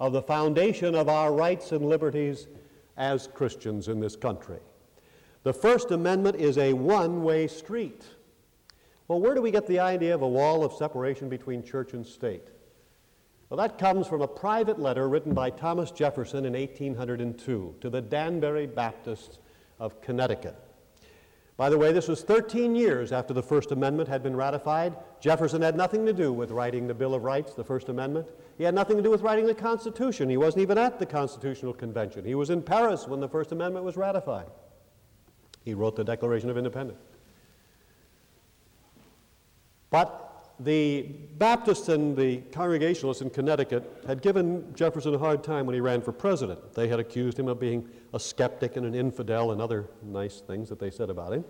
[0.00, 2.46] of the foundation of our rights and liberties
[2.96, 4.58] as Christians in this country.
[5.42, 8.02] The First Amendment is a one way street.
[9.06, 12.06] Well, where do we get the idea of a wall of separation between church and
[12.06, 12.48] state?
[13.54, 18.00] Well, that comes from a private letter written by Thomas Jefferson in 1802 to the
[18.00, 19.38] Danbury Baptists
[19.78, 20.56] of Connecticut.
[21.56, 24.96] By the way, this was 13 years after the First Amendment had been ratified.
[25.20, 28.26] Jefferson had nothing to do with writing the Bill of Rights, the First Amendment.
[28.58, 30.28] He had nothing to do with writing the Constitution.
[30.28, 32.24] He wasn't even at the Constitutional Convention.
[32.24, 34.48] He was in Paris when the First Amendment was ratified.
[35.64, 36.98] He wrote the Declaration of Independence.
[39.90, 40.23] But
[40.60, 41.02] the
[41.38, 46.00] Baptists and the Congregationalists in Connecticut had given Jefferson a hard time when he ran
[46.00, 46.74] for president.
[46.74, 50.68] They had accused him of being a skeptic and an infidel and other nice things
[50.68, 51.44] that they said about him.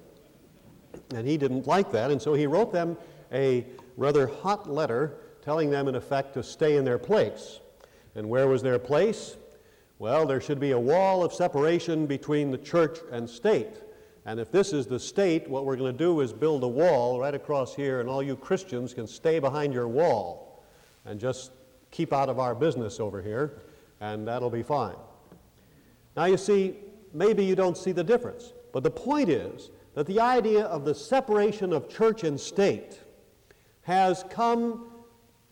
[1.14, 2.97] And he didn't like that, and so he wrote them
[3.33, 7.61] a rather hot letter telling them, in effect, to stay in their place.
[8.14, 9.37] And where was their place?
[9.99, 13.81] Well, there should be a wall of separation between the church and state.
[14.27, 17.21] And if this is the state, what we're going to do is build a wall
[17.21, 20.65] right across here, and all you Christians can stay behind your wall
[21.05, 21.53] and just
[21.91, 23.61] keep out of our business over here,
[24.01, 24.97] and that'll be fine.
[26.17, 26.77] Now, you see,
[27.13, 30.95] maybe you don't see the difference, but the point is that the idea of the
[30.95, 33.01] separation of church and state
[33.83, 34.91] has come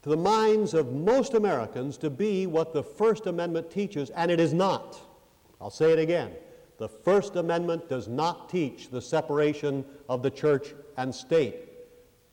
[0.03, 4.41] to the minds of most Americans to be what the First Amendment teaches, and it
[4.41, 4.99] is not.
[5.61, 6.33] I'll say it again.
[6.83, 11.69] The First Amendment does not teach the separation of the church and state.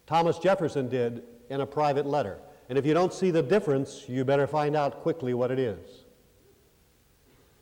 [0.07, 2.39] Thomas Jefferson did in a private letter.
[2.67, 6.05] And if you don't see the difference, you better find out quickly what it is.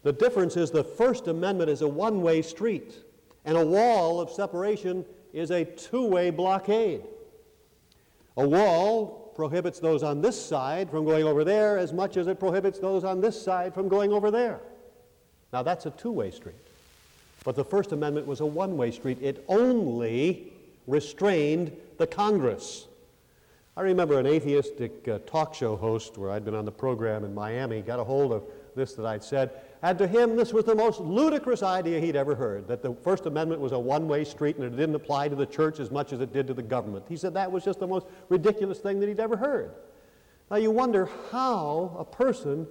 [0.04, 3.04] The difference is the First Amendment is a one way street,
[3.44, 7.04] and a wall of separation is a two way blockade.
[8.38, 12.40] A wall prohibits those on this side from going over there as much as it
[12.40, 14.62] prohibits those on this side from going over there.
[15.52, 16.67] Now, that's a two way street.
[17.48, 19.20] But the First Amendment was a one way street.
[19.22, 20.52] It only
[20.86, 22.88] restrained the Congress.
[23.78, 27.34] I remember an atheistic uh, talk show host where I'd been on the program in
[27.34, 28.44] Miami got a hold of
[28.76, 32.36] this that I'd said, and to him this was the most ludicrous idea he'd ever
[32.36, 35.36] heard that the First Amendment was a one way street and it didn't apply to
[35.38, 37.06] the church as much as it did to the government.
[37.08, 39.72] He said that was just the most ridiculous thing that he'd ever heard.
[40.52, 42.68] Now you wonder how a person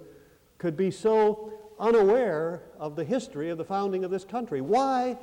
[0.59, 4.61] could be so unaware of the history of the founding of this country.
[4.61, 5.17] Why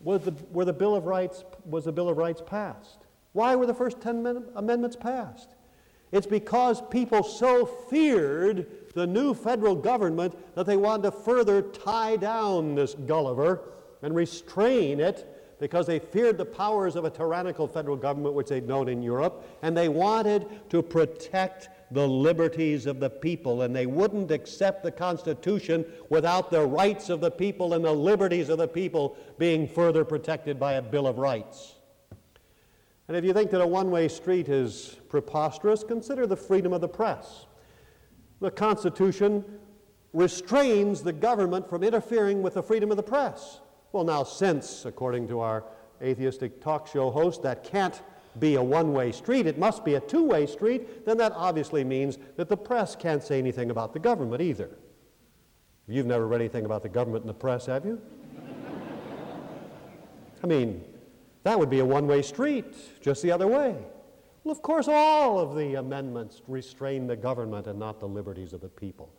[0.00, 3.06] was the, were the Bill of Rights, was the Bill of Rights passed?
[3.32, 5.54] Why were the first 10 amendments passed?
[6.12, 12.16] It's because people so feared the new federal government that they wanted to further tie
[12.16, 13.60] down this Gulliver
[14.02, 18.66] and restrain it because they feared the powers of a tyrannical federal government which they'd
[18.66, 23.86] known in Europe, and they wanted to protect the liberties of the people, and they
[23.86, 28.68] wouldn't accept the Constitution without the rights of the people and the liberties of the
[28.68, 31.74] people being further protected by a Bill of Rights.
[33.08, 36.80] And if you think that a one way street is preposterous, consider the freedom of
[36.80, 37.46] the press.
[38.40, 39.44] The Constitution
[40.12, 43.60] restrains the government from interfering with the freedom of the press.
[43.92, 45.64] Well, now, since, according to our
[46.02, 48.00] atheistic talk show host, that can't
[48.38, 51.82] be a one way street, it must be a two way street, then that obviously
[51.82, 54.70] means that the press can't say anything about the government either.
[55.88, 58.00] You've never read anything about the government in the press, have you?
[60.42, 60.84] I mean,
[61.42, 63.76] that would be a one way street, just the other way.
[64.44, 68.60] Well, of course, all of the amendments restrain the government and not the liberties of
[68.60, 69.12] the people.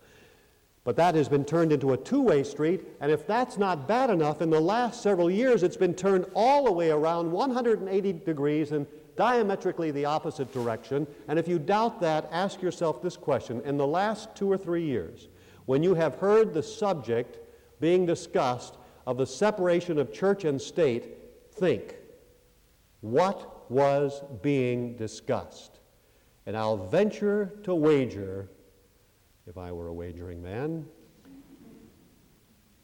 [0.84, 4.10] But that has been turned into a two way street, and if that's not bad
[4.10, 8.72] enough, in the last several years it's been turned all the way around 180 degrees
[8.72, 11.06] in diametrically the opposite direction.
[11.28, 14.84] And if you doubt that, ask yourself this question In the last two or three
[14.84, 15.28] years,
[15.66, 17.38] when you have heard the subject
[17.80, 21.18] being discussed of the separation of church and state,
[21.54, 21.96] think
[23.02, 25.80] what was being discussed?
[26.48, 28.50] And I'll venture to wager
[29.52, 30.86] if I were a wagering man,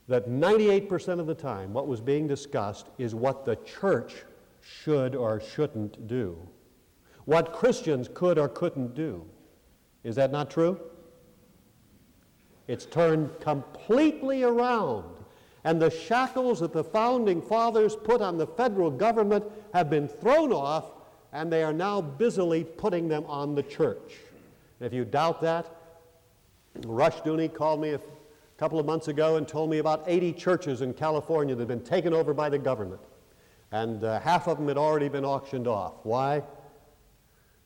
[0.06, 4.16] that 98% of the time what was being discussed is what the church
[4.60, 6.36] should or shouldn't do,
[7.24, 9.24] what Christians could or couldn't do.
[10.04, 10.78] Is that not true?
[12.66, 15.06] It's turned completely around.
[15.64, 19.42] And the shackles that the founding fathers put on the federal government
[19.72, 20.84] have been thrown off,
[21.32, 24.16] and they are now busily putting them on the church.
[24.80, 25.77] And if you doubt that,
[26.82, 28.00] Rushdoony called me a
[28.58, 31.68] a couple of months ago and told me about 80 churches in California that had
[31.68, 33.00] been taken over by the government.
[33.70, 35.94] And uh, half of them had already been auctioned off.
[36.02, 36.42] Why?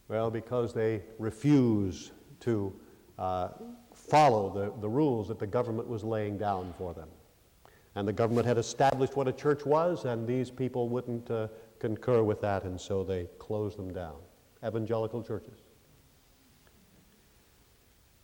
[0.08, 2.78] Well, because they refuse to
[3.18, 3.48] uh,
[3.94, 7.08] follow the, the rules that the government was laying down for them.
[7.94, 11.48] And the government had established what a church was, and these people wouldn't uh,
[11.78, 14.16] concur with that, and so they closed them down.
[14.62, 15.60] Evangelical churches.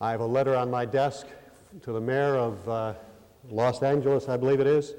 [0.01, 1.27] I have a letter on my desk
[1.83, 2.95] to the mayor of uh,
[3.51, 4.95] Los Angeles, I believe it is,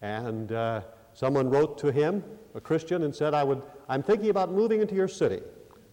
[0.00, 0.82] and uh,
[1.12, 2.22] someone wrote to him,
[2.54, 5.40] a Christian, and said, I would, I'm thinking about moving into your city,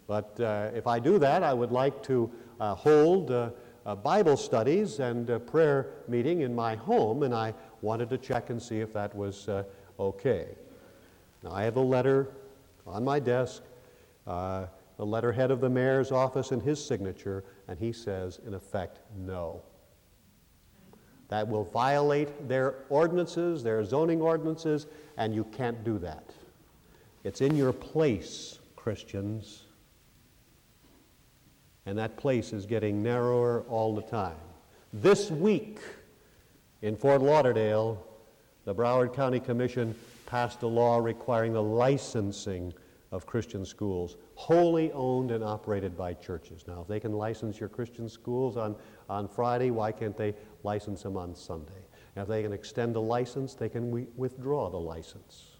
[0.05, 2.29] but uh, if I do that, I would like to
[2.59, 3.49] uh, hold uh,
[4.03, 8.61] Bible studies and a prayer meeting in my home, and I wanted to check and
[8.61, 9.63] see if that was uh,
[9.99, 10.49] okay.
[11.41, 12.27] Now, I have a letter
[12.85, 13.63] on my desk,
[14.97, 19.61] the letterhead of the mayor's office and his signature, and he says, in effect, no.
[21.29, 24.87] That will violate their ordinances, their zoning ordinances,
[25.17, 26.29] and you can't do that.
[27.23, 29.63] It's in your place, Christians,
[31.85, 34.37] and that place is getting narrower all the time.
[34.93, 35.79] This week
[36.81, 38.03] in Fort Lauderdale,
[38.63, 42.73] the Broward County Commission passed a law requiring the licensing
[43.11, 46.65] of Christian schools, wholly owned and operated by churches.
[46.67, 48.75] Now, if they can license your Christian schools on,
[49.09, 50.33] on Friday, why can't they
[50.63, 51.71] license them on Sunday?
[52.15, 55.55] If they can extend the license, they can wi- withdraw the license.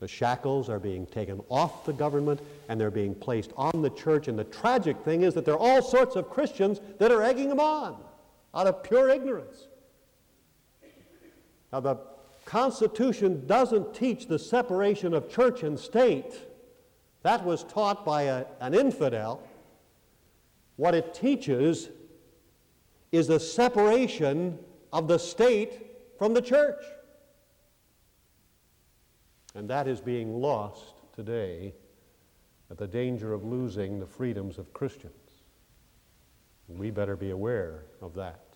[0.00, 4.28] The shackles are being taken off the government and they're being placed on the church.
[4.28, 7.48] And the tragic thing is that there are all sorts of Christians that are egging
[7.48, 7.96] them on
[8.54, 9.66] out of pure ignorance.
[11.72, 11.96] Now, the
[12.48, 16.32] Constitution doesn't teach the separation of church and state.
[17.22, 19.46] That was taught by a, an infidel.
[20.76, 21.90] What it teaches
[23.12, 24.58] is the separation
[24.94, 26.82] of the state from the church.
[29.54, 31.74] And that is being lost today
[32.70, 35.42] at the danger of losing the freedoms of Christians.
[36.66, 38.47] We better be aware of that.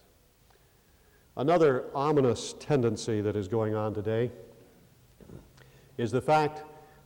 [1.37, 4.31] Another ominous tendency that is going on today
[5.97, 6.63] is the fact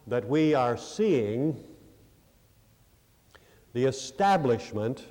[0.08, 1.62] that we are seeing
[3.72, 5.04] the establishment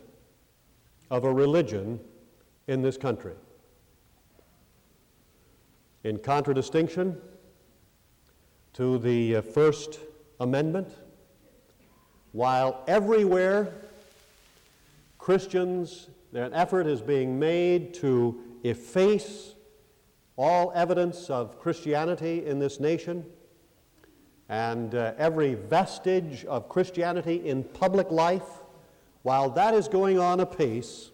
[1.09, 1.97] of a religion
[2.68, 3.34] in this country.
[6.03, 7.18] In contradistinction
[8.74, 9.99] to the uh, First
[10.41, 10.89] Amendment,
[12.34, 13.72] while everywhere
[15.20, 19.55] Christians, an effort is being made to efface
[20.38, 23.26] all evidence of Christianity in this nation
[24.49, 28.63] and uh, every vestige of Christianity in public life,
[29.24, 31.11] while that is going on apace,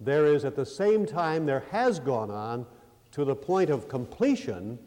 [0.00, 2.66] there is at the same time, there has gone on
[3.12, 4.78] to the point of completion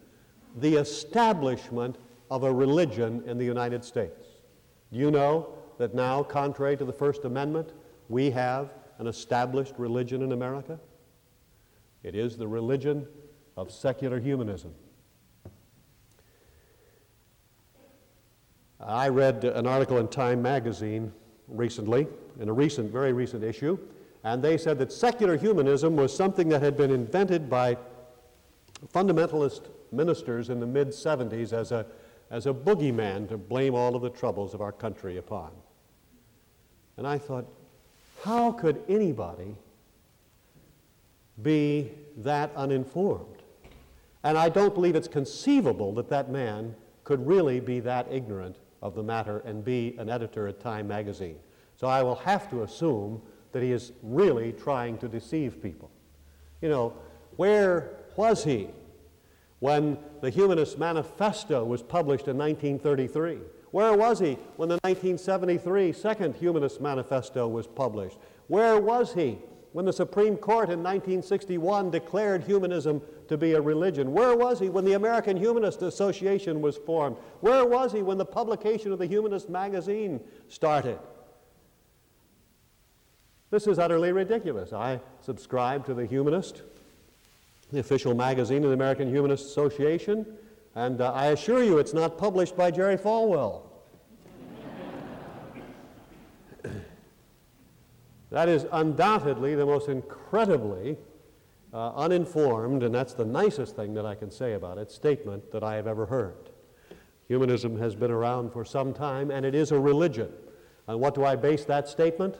[0.57, 1.97] the establishment
[2.29, 4.25] of a religion in the United States.
[4.91, 7.73] Do you know that now, contrary to the First Amendment,
[8.09, 10.79] we have an established religion in America?
[12.05, 13.07] It is the religion
[13.57, 14.75] of secular humanism.
[18.79, 21.11] I read an article in Time magazine
[21.47, 22.05] recently,
[22.39, 23.79] in a recent, very recent issue,
[24.23, 27.75] and they said that secular humanism was something that had been invented by
[28.93, 31.87] fundamentalist ministers in the mid 70s as a,
[32.29, 35.49] as a boogeyman to blame all of the troubles of our country upon.
[36.97, 37.47] And I thought,
[38.21, 39.55] how could anybody
[41.41, 43.43] be that uninformed?
[44.23, 48.95] And I don't believe it's conceivable that that man could really be that ignorant of
[48.95, 51.37] the matter and be an editor at Time magazine.
[51.75, 53.21] So I will have to assume
[53.51, 55.89] that he is really trying to deceive people.
[56.61, 56.93] You know,
[57.35, 58.69] where was he
[59.59, 63.39] when the Humanist Manifesto was published in 1933?
[63.71, 68.17] Where was he when the 1973 Second Humanist Manifesto was published?
[68.47, 69.37] Where was he
[69.75, 74.13] when the Supreme Court in 1961 declared humanism to be a religion?
[74.13, 77.17] Where was he when the American Humanist Association was formed?
[77.41, 80.97] Where was he when the publication of the Humanist magazine started?
[83.51, 84.71] This is utterly ridiculous.
[84.71, 86.61] I subscribe to the Humanist,
[87.73, 90.25] the official magazine of the American Humanist Association,
[90.75, 93.63] and uh, I assure you it's not published by Jerry Falwell.
[98.35, 100.97] That is undoubtedly the most incredibly
[101.73, 105.63] uh, uninformed, and that's the nicest thing that I can say about it, statement that
[105.63, 106.49] I have ever heard.
[107.29, 110.33] Humanism has been around for some time, and it is a religion.
[110.89, 112.35] On what do I base that statement?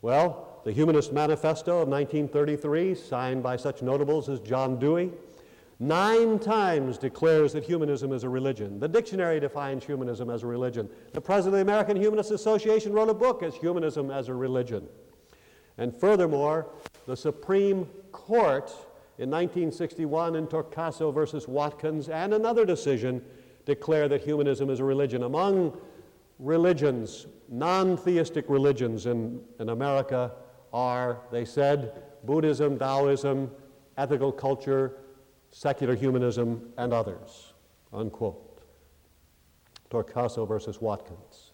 [0.00, 5.10] Well, the Humanist Manifesto of 1933, signed by such notables as John Dewey,
[5.78, 8.80] nine times declares that humanism is a religion.
[8.80, 10.88] The dictionary defines humanism as a religion.
[11.12, 14.88] The president of the American Humanist Association wrote a book as Humanism as a Religion.
[15.80, 16.66] And furthermore,
[17.06, 18.68] the Supreme Court
[19.18, 23.24] in 1961 in Torcaso versus Watkins and another decision
[23.64, 25.22] declared that humanism is a religion.
[25.22, 25.76] Among
[26.38, 30.32] religions, non theistic religions in, in America
[30.70, 33.50] are, they said, Buddhism, Taoism,
[33.96, 34.98] ethical culture,
[35.50, 37.54] secular humanism, and others.
[37.90, 38.62] Unquote.
[39.90, 41.49] Torcaso versus Watkins.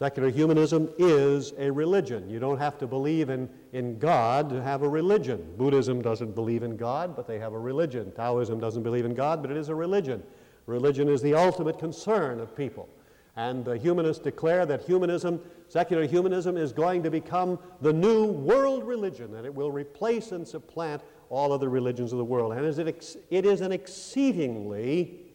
[0.00, 2.30] Secular humanism is a religion.
[2.30, 5.46] You don't have to believe in, in God to have a religion.
[5.58, 8.10] Buddhism doesn't believe in God, but they have a religion.
[8.12, 10.22] Taoism doesn't believe in God, but it is a religion.
[10.64, 12.88] Religion is the ultimate concern of people.
[13.36, 15.38] And the humanists declare that humanism,
[15.68, 20.48] secular humanism, is going to become the new world religion, and it will replace and
[20.48, 22.54] supplant all other religions of the world.
[22.54, 25.26] And it is an exceedingly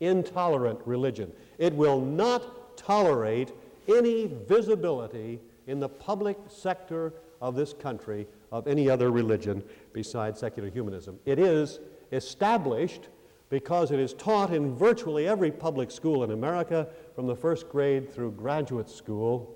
[0.00, 1.30] intolerant religion.
[1.58, 3.52] It will not tolerate
[3.88, 9.62] any visibility in the public sector of this country of any other religion
[9.92, 11.18] besides secular humanism.
[11.24, 11.80] It is
[12.12, 13.08] established
[13.48, 18.10] because it is taught in virtually every public school in America from the first grade
[18.12, 19.54] through graduate school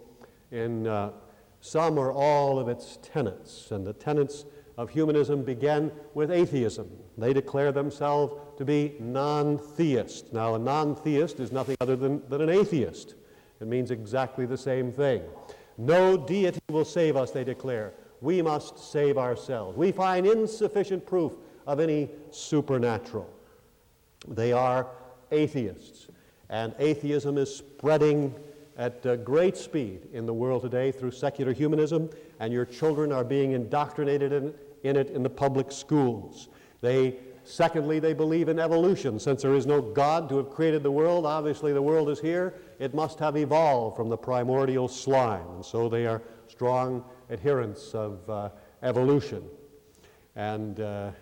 [0.50, 1.12] in uh,
[1.60, 3.70] some or all of its tenets.
[3.70, 4.44] And the tenets
[4.76, 6.90] of humanism begin with atheism.
[7.16, 10.32] They declare themselves to be non theist.
[10.32, 13.14] Now, a non theist is nothing other than, than an atheist.
[13.60, 15.22] It means exactly the same thing.
[15.78, 17.92] No deity will save us, they declare.
[18.20, 19.76] We must save ourselves.
[19.76, 21.32] We find insufficient proof
[21.66, 23.28] of any supernatural.
[24.28, 24.86] They are
[25.30, 26.08] atheists.
[26.48, 28.34] And atheism is spreading
[28.78, 33.24] at uh, great speed in the world today through secular humanism, and your children are
[33.24, 36.48] being indoctrinated in, in it in the public schools.
[36.82, 37.16] They
[37.46, 39.20] Secondly, they believe in evolution.
[39.20, 42.54] Since there is no God to have created the world, obviously the world is here.
[42.80, 45.46] It must have evolved from the primordial slime.
[45.54, 48.48] And so they are strong adherents of uh,
[48.82, 49.44] evolution,
[50.34, 51.12] and uh,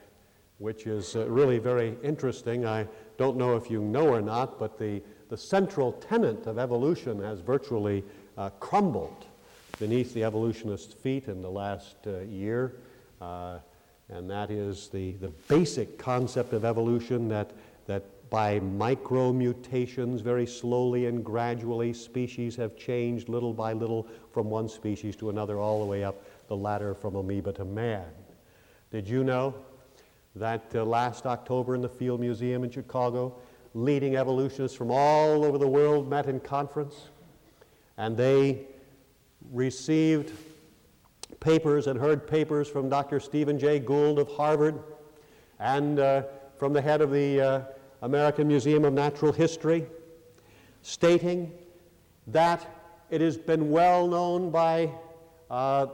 [0.59, 2.65] which is uh, really very interesting.
[2.65, 7.23] I don't know if you know or not, but the, the central tenet of evolution
[7.23, 8.03] has virtually
[8.39, 9.27] uh, crumbled
[9.79, 12.77] beneath the evolutionists' feet in the last uh, year.
[14.11, 17.53] And that is the, the basic concept of evolution that,
[17.87, 24.51] that by micro mutations, very slowly and gradually, species have changed little by little from
[24.51, 26.17] one species to another, all the way up
[26.49, 28.05] the ladder from amoeba to man.
[28.91, 29.55] Did you know
[30.37, 33.35] that uh, last October in the Field Museum in Chicago,
[33.73, 37.09] leading evolutionists from all over the world met in conference,
[37.97, 38.67] and they
[39.53, 40.33] received
[41.41, 43.21] papers and heard papers from Dr.
[43.21, 44.83] Stephen Jay Gould of Harvard
[45.59, 46.23] and uh,
[46.57, 47.63] from the head of the uh,
[48.03, 49.87] American Museum of Natural History,
[50.83, 51.53] stating
[52.27, 52.69] that
[53.11, 54.91] it has been well known by
[55.51, 55.87] uh,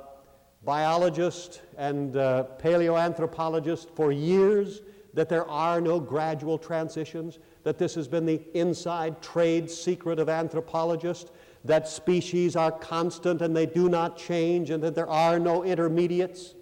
[0.64, 4.80] biologists and uh, paleoanthropologists for years
[5.14, 10.28] that there are no gradual transitions, that this has been the inside trade secret of
[10.28, 11.30] anthropologists,
[11.64, 16.54] that species are constant and they do not change, and that there are no intermediates,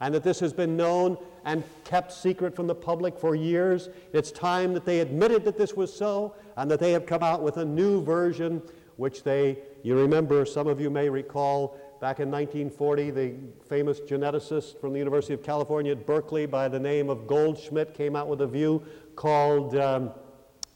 [0.00, 3.88] and that this has been known and kept secret from the public for years.
[4.12, 7.42] It's time that they admitted that this was so, and that they have come out
[7.42, 8.62] with a new version,
[8.96, 13.34] which they, you remember, some of you may recall, back in 1940, the
[13.68, 18.16] famous geneticist from the University of California at Berkeley by the name of Goldschmidt came
[18.16, 18.82] out with a view
[19.16, 19.76] called.
[19.76, 20.10] Um,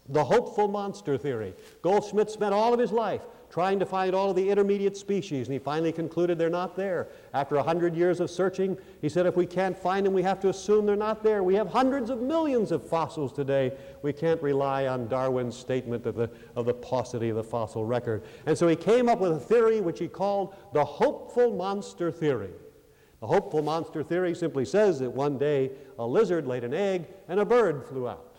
[0.09, 1.53] the hopeful monster theory.
[1.81, 5.53] Goldschmidt spent all of his life trying to find all of the intermediate species, and
[5.53, 7.07] he finally concluded they're not there.
[7.33, 10.49] After 100 years of searching, he said if we can't find them, we have to
[10.49, 11.41] assume they're not there.
[11.41, 13.71] We have hundreds of millions of fossils today.
[14.01, 18.23] We can't rely on Darwin's statement of the, of the paucity of the fossil record.
[18.45, 22.51] And so he came up with a theory which he called the hopeful monster theory.
[23.21, 27.39] The hopeful monster theory simply says that one day a lizard laid an egg and
[27.39, 28.34] a bird flew out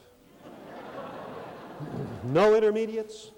[2.24, 3.30] no intermediates,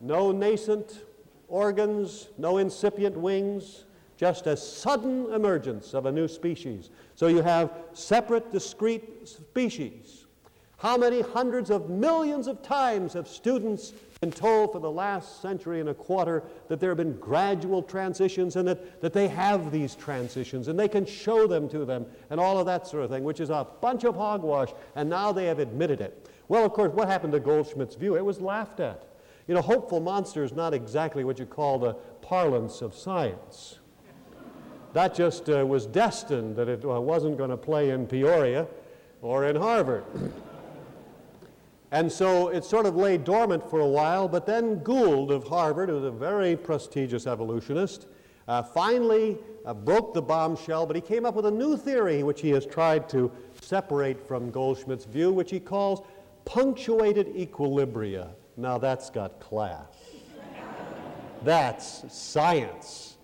[0.00, 1.04] no nascent
[1.48, 3.84] organs, no incipient wings,
[4.16, 6.90] just a sudden emergence of a new species.
[7.14, 10.26] So you have separate, discrete species.
[10.78, 15.80] How many hundreds of millions of times have students been told for the last century
[15.80, 19.94] and a quarter that there have been gradual transitions and that, that they have these
[19.94, 23.24] transitions and they can show them to them and all of that sort of thing,
[23.24, 26.28] which is a bunch of hogwash, and now they have admitted it.
[26.48, 28.16] Well, of course, what happened to Goldschmidt's view?
[28.16, 29.06] It was laughed at.
[29.46, 33.78] You know, hopeful monster is not exactly what you call the parlance of science.
[34.92, 38.66] that just uh, was destined that it uh, wasn't going to play in Peoria
[39.22, 40.04] or in Harvard.
[41.90, 45.88] And so it sort of lay dormant for a while, but then Gould of Harvard,
[45.90, 48.08] who was a very prestigious evolutionist,
[48.48, 52.40] uh, finally uh, broke the bombshell, but he came up with a new theory which
[52.40, 53.30] he has tried to
[53.60, 56.04] separate from Goldschmidt's view, which he calls
[56.44, 58.30] punctuated equilibria.
[58.56, 59.86] Now that's got class.
[61.42, 63.14] that's science.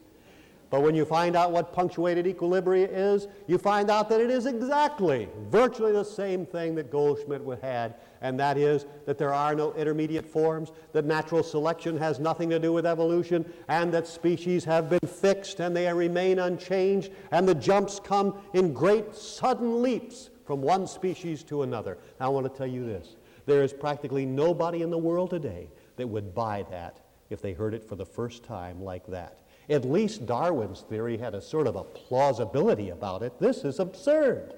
[0.70, 4.46] But when you find out what punctuated equilibria is, you find out that it is
[4.46, 9.72] exactly, virtually the same thing that Goldschmidt had, and that is that there are no
[9.74, 14.88] intermediate forms, that natural selection has nothing to do with evolution, and that species have
[14.88, 20.62] been fixed and they remain unchanged, and the jumps come in great sudden leaps from
[20.62, 21.96] one species to another.
[22.18, 23.14] Now, I want to tell you this
[23.46, 26.98] there is practically nobody in the world today that would buy that
[27.30, 29.42] if they heard it for the first time like that.
[29.68, 33.38] At least Darwin's theory had a sort of a plausibility about it.
[33.38, 34.54] This is absurd.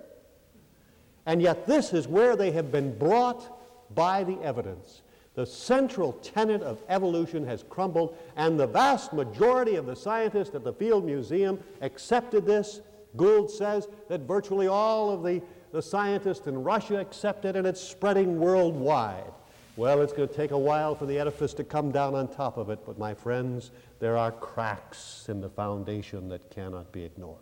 [1.26, 5.02] And yet, this is where they have been brought by the evidence.
[5.34, 10.64] The central tenet of evolution has crumbled, and the vast majority of the scientists at
[10.64, 12.80] the Field Museum accepted this.
[13.14, 15.42] Gould says that virtually all of the,
[15.72, 19.32] the scientists in Russia accept it, and it's spreading worldwide.
[19.76, 22.58] Well, it's going to take a while for the edifice to come down on top
[22.58, 23.70] of it, but my friends,
[24.00, 27.38] there are cracks in the foundation that cannot be ignored.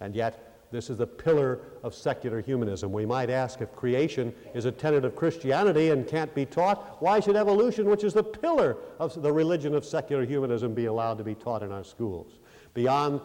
[0.00, 2.92] And yet, this is a pillar of secular humanism.
[2.92, 7.20] We might ask if creation is a tenet of Christianity and can't be taught, why
[7.20, 11.24] should evolution, which is the pillar of the religion of secular humanism, be allowed to
[11.24, 12.32] be taught in our schools?
[12.74, 13.20] Beyond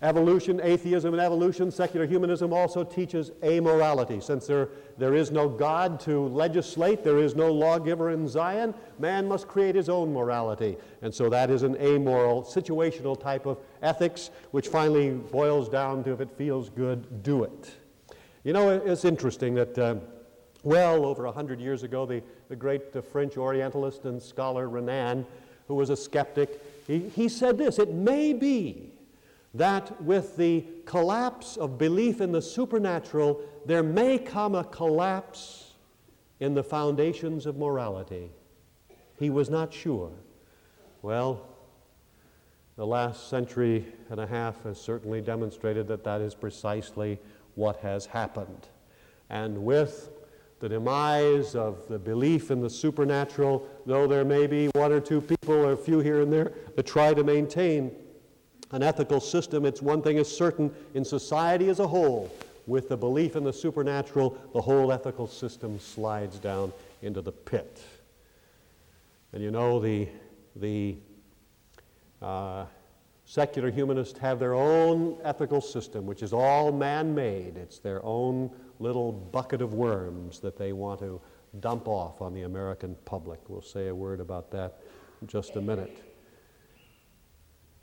[0.00, 4.22] Evolution, atheism, and evolution, secular humanism also teaches amorality.
[4.22, 9.26] Since there, there is no God to legislate, there is no lawgiver in Zion, man
[9.26, 10.76] must create his own morality.
[11.02, 16.12] And so that is an amoral, situational type of ethics, which finally boils down to
[16.12, 17.76] if it feels good, do it.
[18.44, 19.96] You know, it's interesting that uh,
[20.62, 25.26] well over a hundred years ago, the, the great uh, French Orientalist and scholar Renan,
[25.66, 28.92] who was a skeptic, he, he said this It may be
[29.54, 35.72] that with the collapse of belief in the supernatural, there may come a collapse
[36.40, 38.30] in the foundations of morality.
[39.18, 40.12] He was not sure.
[41.02, 41.46] Well,
[42.76, 47.18] the last century and a half has certainly demonstrated that that is precisely
[47.56, 48.68] what has happened.
[49.30, 50.10] And with
[50.60, 55.20] the demise of the belief in the supernatural, though there may be one or two
[55.20, 57.92] people or a few here and there that try to maintain
[58.72, 62.30] an ethical system, it's one thing is certain in society as a whole,
[62.66, 67.82] with the belief in the supernatural, the whole ethical system slides down into the pit.
[69.32, 70.08] And you know, the,
[70.56, 70.96] the
[72.20, 72.66] uh,
[73.24, 77.56] secular humanists have their own ethical system, which is all man made.
[77.56, 78.50] It's their own
[78.80, 81.20] little bucket of worms that they want to
[81.60, 83.40] dump off on the American public.
[83.48, 84.80] We'll say a word about that
[85.20, 86.07] in just a minute.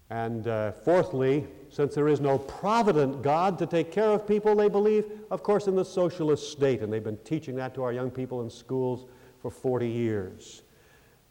[0.10, 4.70] And uh, fourthly, since there is no provident God to take care of people, they
[4.70, 6.82] believe, of course, in the socialist state.
[6.82, 9.06] And they've been teaching that to our young people in schools
[9.42, 10.62] for 40 years.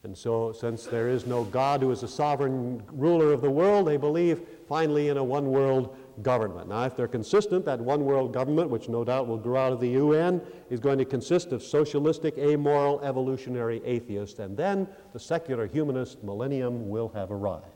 [0.03, 3.87] And so, since there is no God who is the sovereign ruler of the world,
[3.87, 6.69] they believe finally in a one world government.
[6.69, 9.81] Now, if they're consistent, that one world government, which no doubt will grow out of
[9.81, 14.41] the UN, is going to consist of socialistic, amoral, evolutionary atheists.
[14.41, 17.74] And then the secular humanist millennium will have arrived.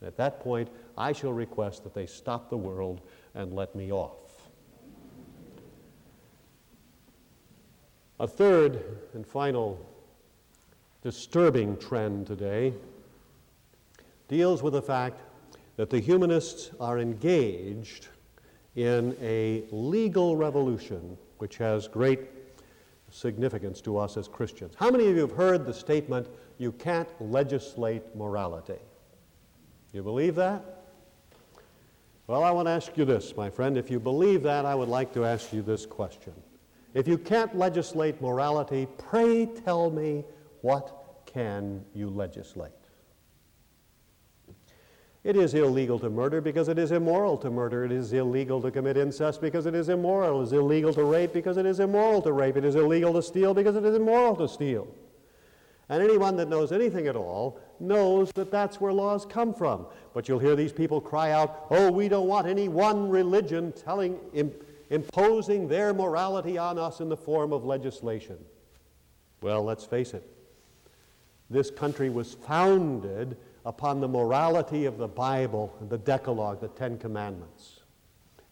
[0.00, 3.00] And at that point, I shall request that they stop the world
[3.34, 4.48] and let me off.
[8.18, 8.82] A third
[9.14, 9.78] and final
[11.02, 12.72] disturbing trend today
[14.28, 15.20] deals with the fact
[15.76, 18.08] that the humanists are engaged
[18.74, 22.20] in a legal revolution which has great
[23.10, 24.74] significance to us as Christians.
[24.76, 26.26] How many of you have heard the statement,
[26.58, 28.78] you can't legislate morality?
[29.96, 30.62] You believe that?
[32.26, 33.78] Well, I want to ask you this, my friend.
[33.78, 36.34] If you believe that, I would like to ask you this question.
[36.92, 40.26] If you can't legislate morality, pray tell me
[40.60, 42.72] what can you legislate?
[45.24, 47.86] It is illegal to murder because it is immoral to murder.
[47.86, 50.42] It is illegal to commit incest because it is immoral.
[50.42, 52.58] It is illegal to rape because it is immoral to rape.
[52.58, 54.88] It is illegal to steal because it is immoral to steal.
[55.88, 59.86] And anyone that knows anything at all knows that that's where laws come from.
[60.14, 64.18] But you'll hear these people cry out, oh, we don't want any one religion telling,
[64.90, 68.38] imposing their morality on us in the form of legislation.
[69.40, 70.28] Well, let's face it.
[71.50, 76.98] This country was founded upon the morality of the Bible and the Decalogue, the Ten
[76.98, 77.80] Commandments.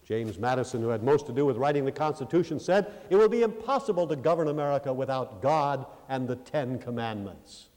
[0.05, 3.41] James Madison, who had most to do with writing the Constitution, said it will be
[3.41, 7.69] impossible to govern America without God and the Ten Commandments.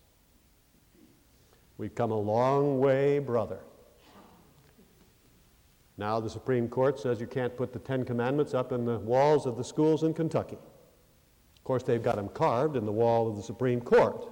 [1.78, 3.60] We've come a long way, brother.
[5.96, 9.46] Now the Supreme Court says you can't put the Ten Commandments up in the walls
[9.46, 10.58] of the schools in Kentucky.
[11.56, 14.28] Of course, they've got them carved in the wall of the Supreme Court.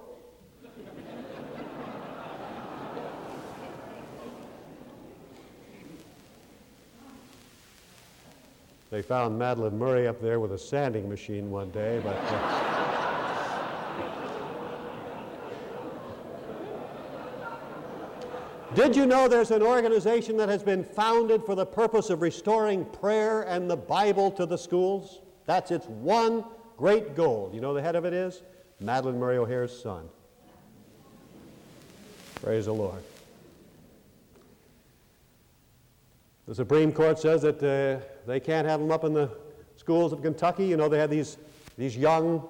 [8.89, 12.15] They found Madalyn Murray up there with a sanding machine one day, but.
[12.15, 12.66] Uh,
[18.77, 22.85] Did you know there's an organization that has been founded for the purpose of restoring
[22.85, 25.21] prayer and the Bible to the schools?
[25.47, 26.45] That's its one
[26.77, 27.49] great goal.
[27.51, 28.43] You know the head of it is?
[28.79, 30.07] Madalyn Murray O'Hair's son.
[32.43, 33.01] Praise the Lord.
[36.47, 39.31] The Supreme Court says that uh, they can't have them up in the
[39.75, 40.67] schools of Kentucky.
[40.67, 41.39] You know, they have these,
[41.79, 42.47] these young,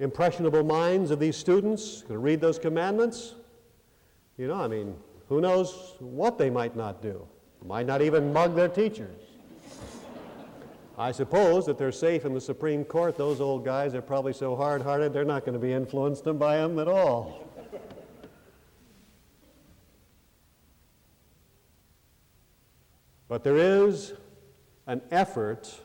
[0.00, 3.36] impressionable minds of these students to read those commandments.
[4.36, 4.96] You know, I mean,
[5.28, 7.26] who knows what they might not do?
[7.64, 9.20] Might not even mug their teachers.
[10.96, 13.16] I suppose that they're safe in the Supreme Court.
[13.16, 16.58] Those old guys are probably so hard hearted, they're not going to be influenced by
[16.58, 17.48] them at all.
[23.26, 24.12] But there is
[24.86, 25.80] an effort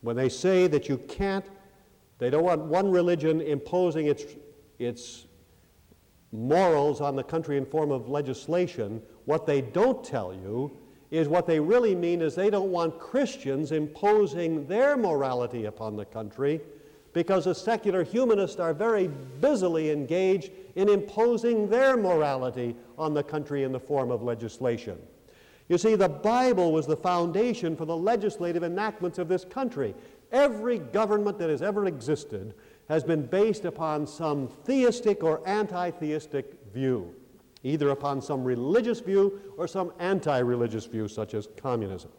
[0.00, 1.44] when they say that you can't,
[2.18, 4.24] they don't want one religion imposing its,
[4.80, 5.27] its
[6.32, 10.76] morals on the country in form of legislation, what they don't tell you
[11.10, 16.04] is what they really mean is they don't want Christians imposing their morality upon the
[16.04, 16.60] country
[17.14, 19.08] because the secular humanists are very
[19.40, 24.98] busily engaged in imposing their morality on the country in the form of legislation.
[25.68, 29.94] You see, the Bible was the foundation for the legislative enactments of this country.
[30.32, 32.54] Every government that has ever existed
[32.88, 37.14] has been based upon some theistic or anti theistic view,
[37.62, 42.10] either upon some religious view or some anti religious view, such as communism.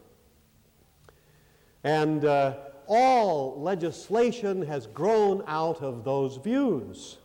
[1.82, 2.56] And uh,
[2.86, 7.18] all legislation has grown out of those views,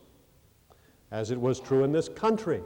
[1.10, 2.62] as it was true in this country.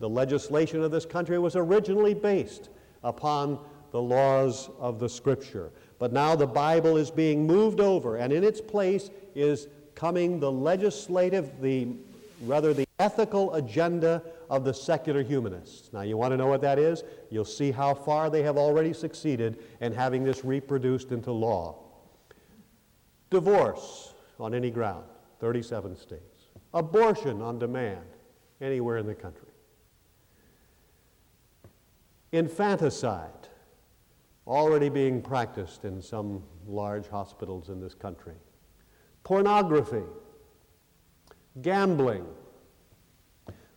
[0.00, 2.70] The legislation of this country was originally based
[3.04, 3.58] upon
[3.92, 5.70] the laws of the Scripture.
[6.00, 10.50] But now the Bible is being moved over, and in its place is coming the
[10.50, 11.88] legislative, the
[12.42, 15.92] rather the ethical agenda of the secular humanists.
[15.92, 17.02] Now, you want to know what that is?
[17.30, 21.76] You'll see how far they have already succeeded in having this reproduced into law.
[23.30, 25.04] Divorce on any ground,
[25.40, 26.22] 37 states.
[26.72, 28.04] Abortion on demand,
[28.60, 29.48] anywhere in the country.
[32.32, 33.30] Infanticide,
[34.46, 38.34] already being practiced in some large hospitals in this country
[39.24, 40.04] pornography,
[41.62, 42.26] gambling,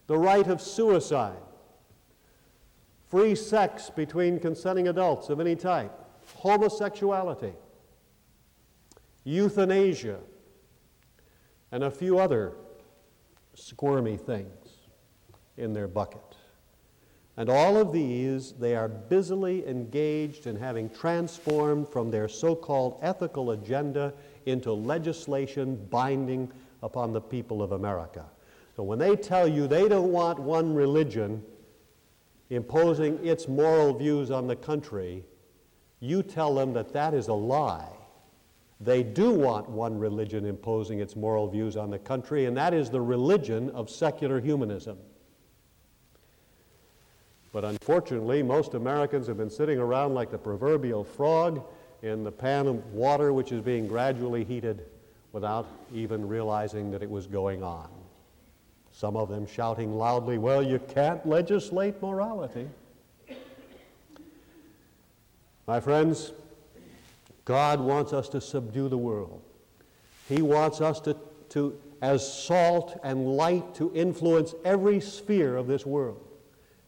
[0.08, 1.38] the right of suicide,
[3.10, 5.92] free sex between consenting adults of any type,
[6.36, 7.54] homosexuality,
[9.24, 10.20] euthanasia,
[11.72, 12.54] and a few other
[13.54, 14.90] squirmy things
[15.58, 16.22] in their bucket.
[17.38, 23.00] And all of these, they are busily engaged in having transformed from their so called
[23.02, 24.14] ethical agenda
[24.48, 28.26] into legislation binding upon the people of America.
[28.76, 31.44] So when they tell you they don't want one religion
[32.50, 35.24] imposing its moral views on the country,
[36.00, 37.90] you tell them that that is a lie.
[38.80, 42.90] They do want one religion imposing its moral views on the country, and that is
[42.90, 44.98] the religion of secular humanism.
[47.52, 51.64] But unfortunately, most Americans have been sitting around like the proverbial frog
[52.02, 54.86] in the pan of water which is being gradually heated
[55.32, 57.90] without even realizing that it was going on.
[58.92, 62.68] Some of them shouting loudly, Well, you can't legislate morality.
[65.68, 66.32] My friends,
[67.46, 69.42] God wants us to subdue the world.
[70.28, 71.16] He wants us to,
[71.50, 76.27] to, as salt and light, to influence every sphere of this world.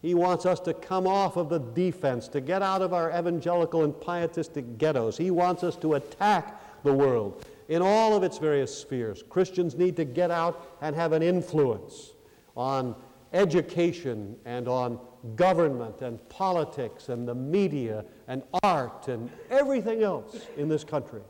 [0.01, 3.83] He wants us to come off of the defense, to get out of our evangelical
[3.83, 5.17] and pietistic ghettos.
[5.17, 9.23] He wants us to attack the world in all of its various spheres.
[9.29, 12.13] Christians need to get out and have an influence
[12.55, 12.95] on
[13.33, 14.99] education and on
[15.35, 21.21] government and politics and the media and art and everything else in this country.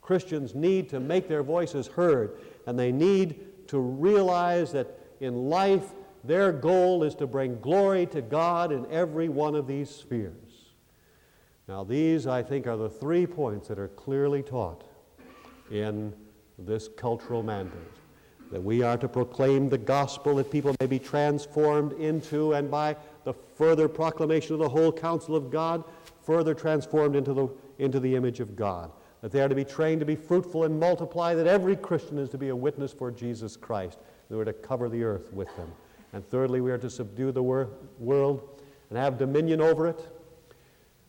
[0.00, 5.92] Christians need to make their voices heard and they need to realize that in life
[6.26, 10.72] Their goal is to bring glory to God in every one of these spheres.
[11.68, 14.84] Now, these, I think, are the three points that are clearly taught
[15.70, 16.12] in
[16.58, 17.80] this cultural mandate
[18.50, 22.96] that we are to proclaim the gospel that people may be transformed into, and by
[23.24, 25.82] the further proclamation of the whole counsel of God,
[26.22, 27.48] further transformed into the,
[27.78, 28.90] into the image of God.
[29.22, 32.28] That they are to be trained to be fruitful and multiply, that every Christian is
[32.30, 33.98] to be a witness for Jesus Christ,
[34.28, 35.72] that we're to cover the earth with them.
[36.12, 40.08] And thirdly, we are to subdue the wor- world and have dominion over it,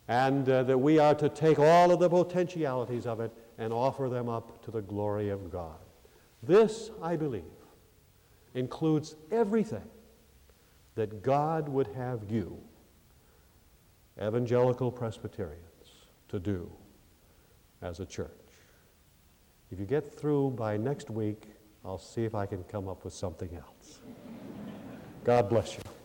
[0.07, 4.09] and uh, that we are to take all of the potentialities of it and offer
[4.09, 5.77] them up to the glory of God.
[6.43, 7.43] This, I believe,
[8.53, 9.87] includes everything
[10.95, 12.57] that God would have you,
[14.21, 15.61] evangelical Presbyterians,
[16.29, 16.71] to do
[17.81, 18.31] as a church.
[19.71, 21.43] If you get through by next week,
[21.85, 23.99] I'll see if I can come up with something else.
[25.27, 25.96] God bless you.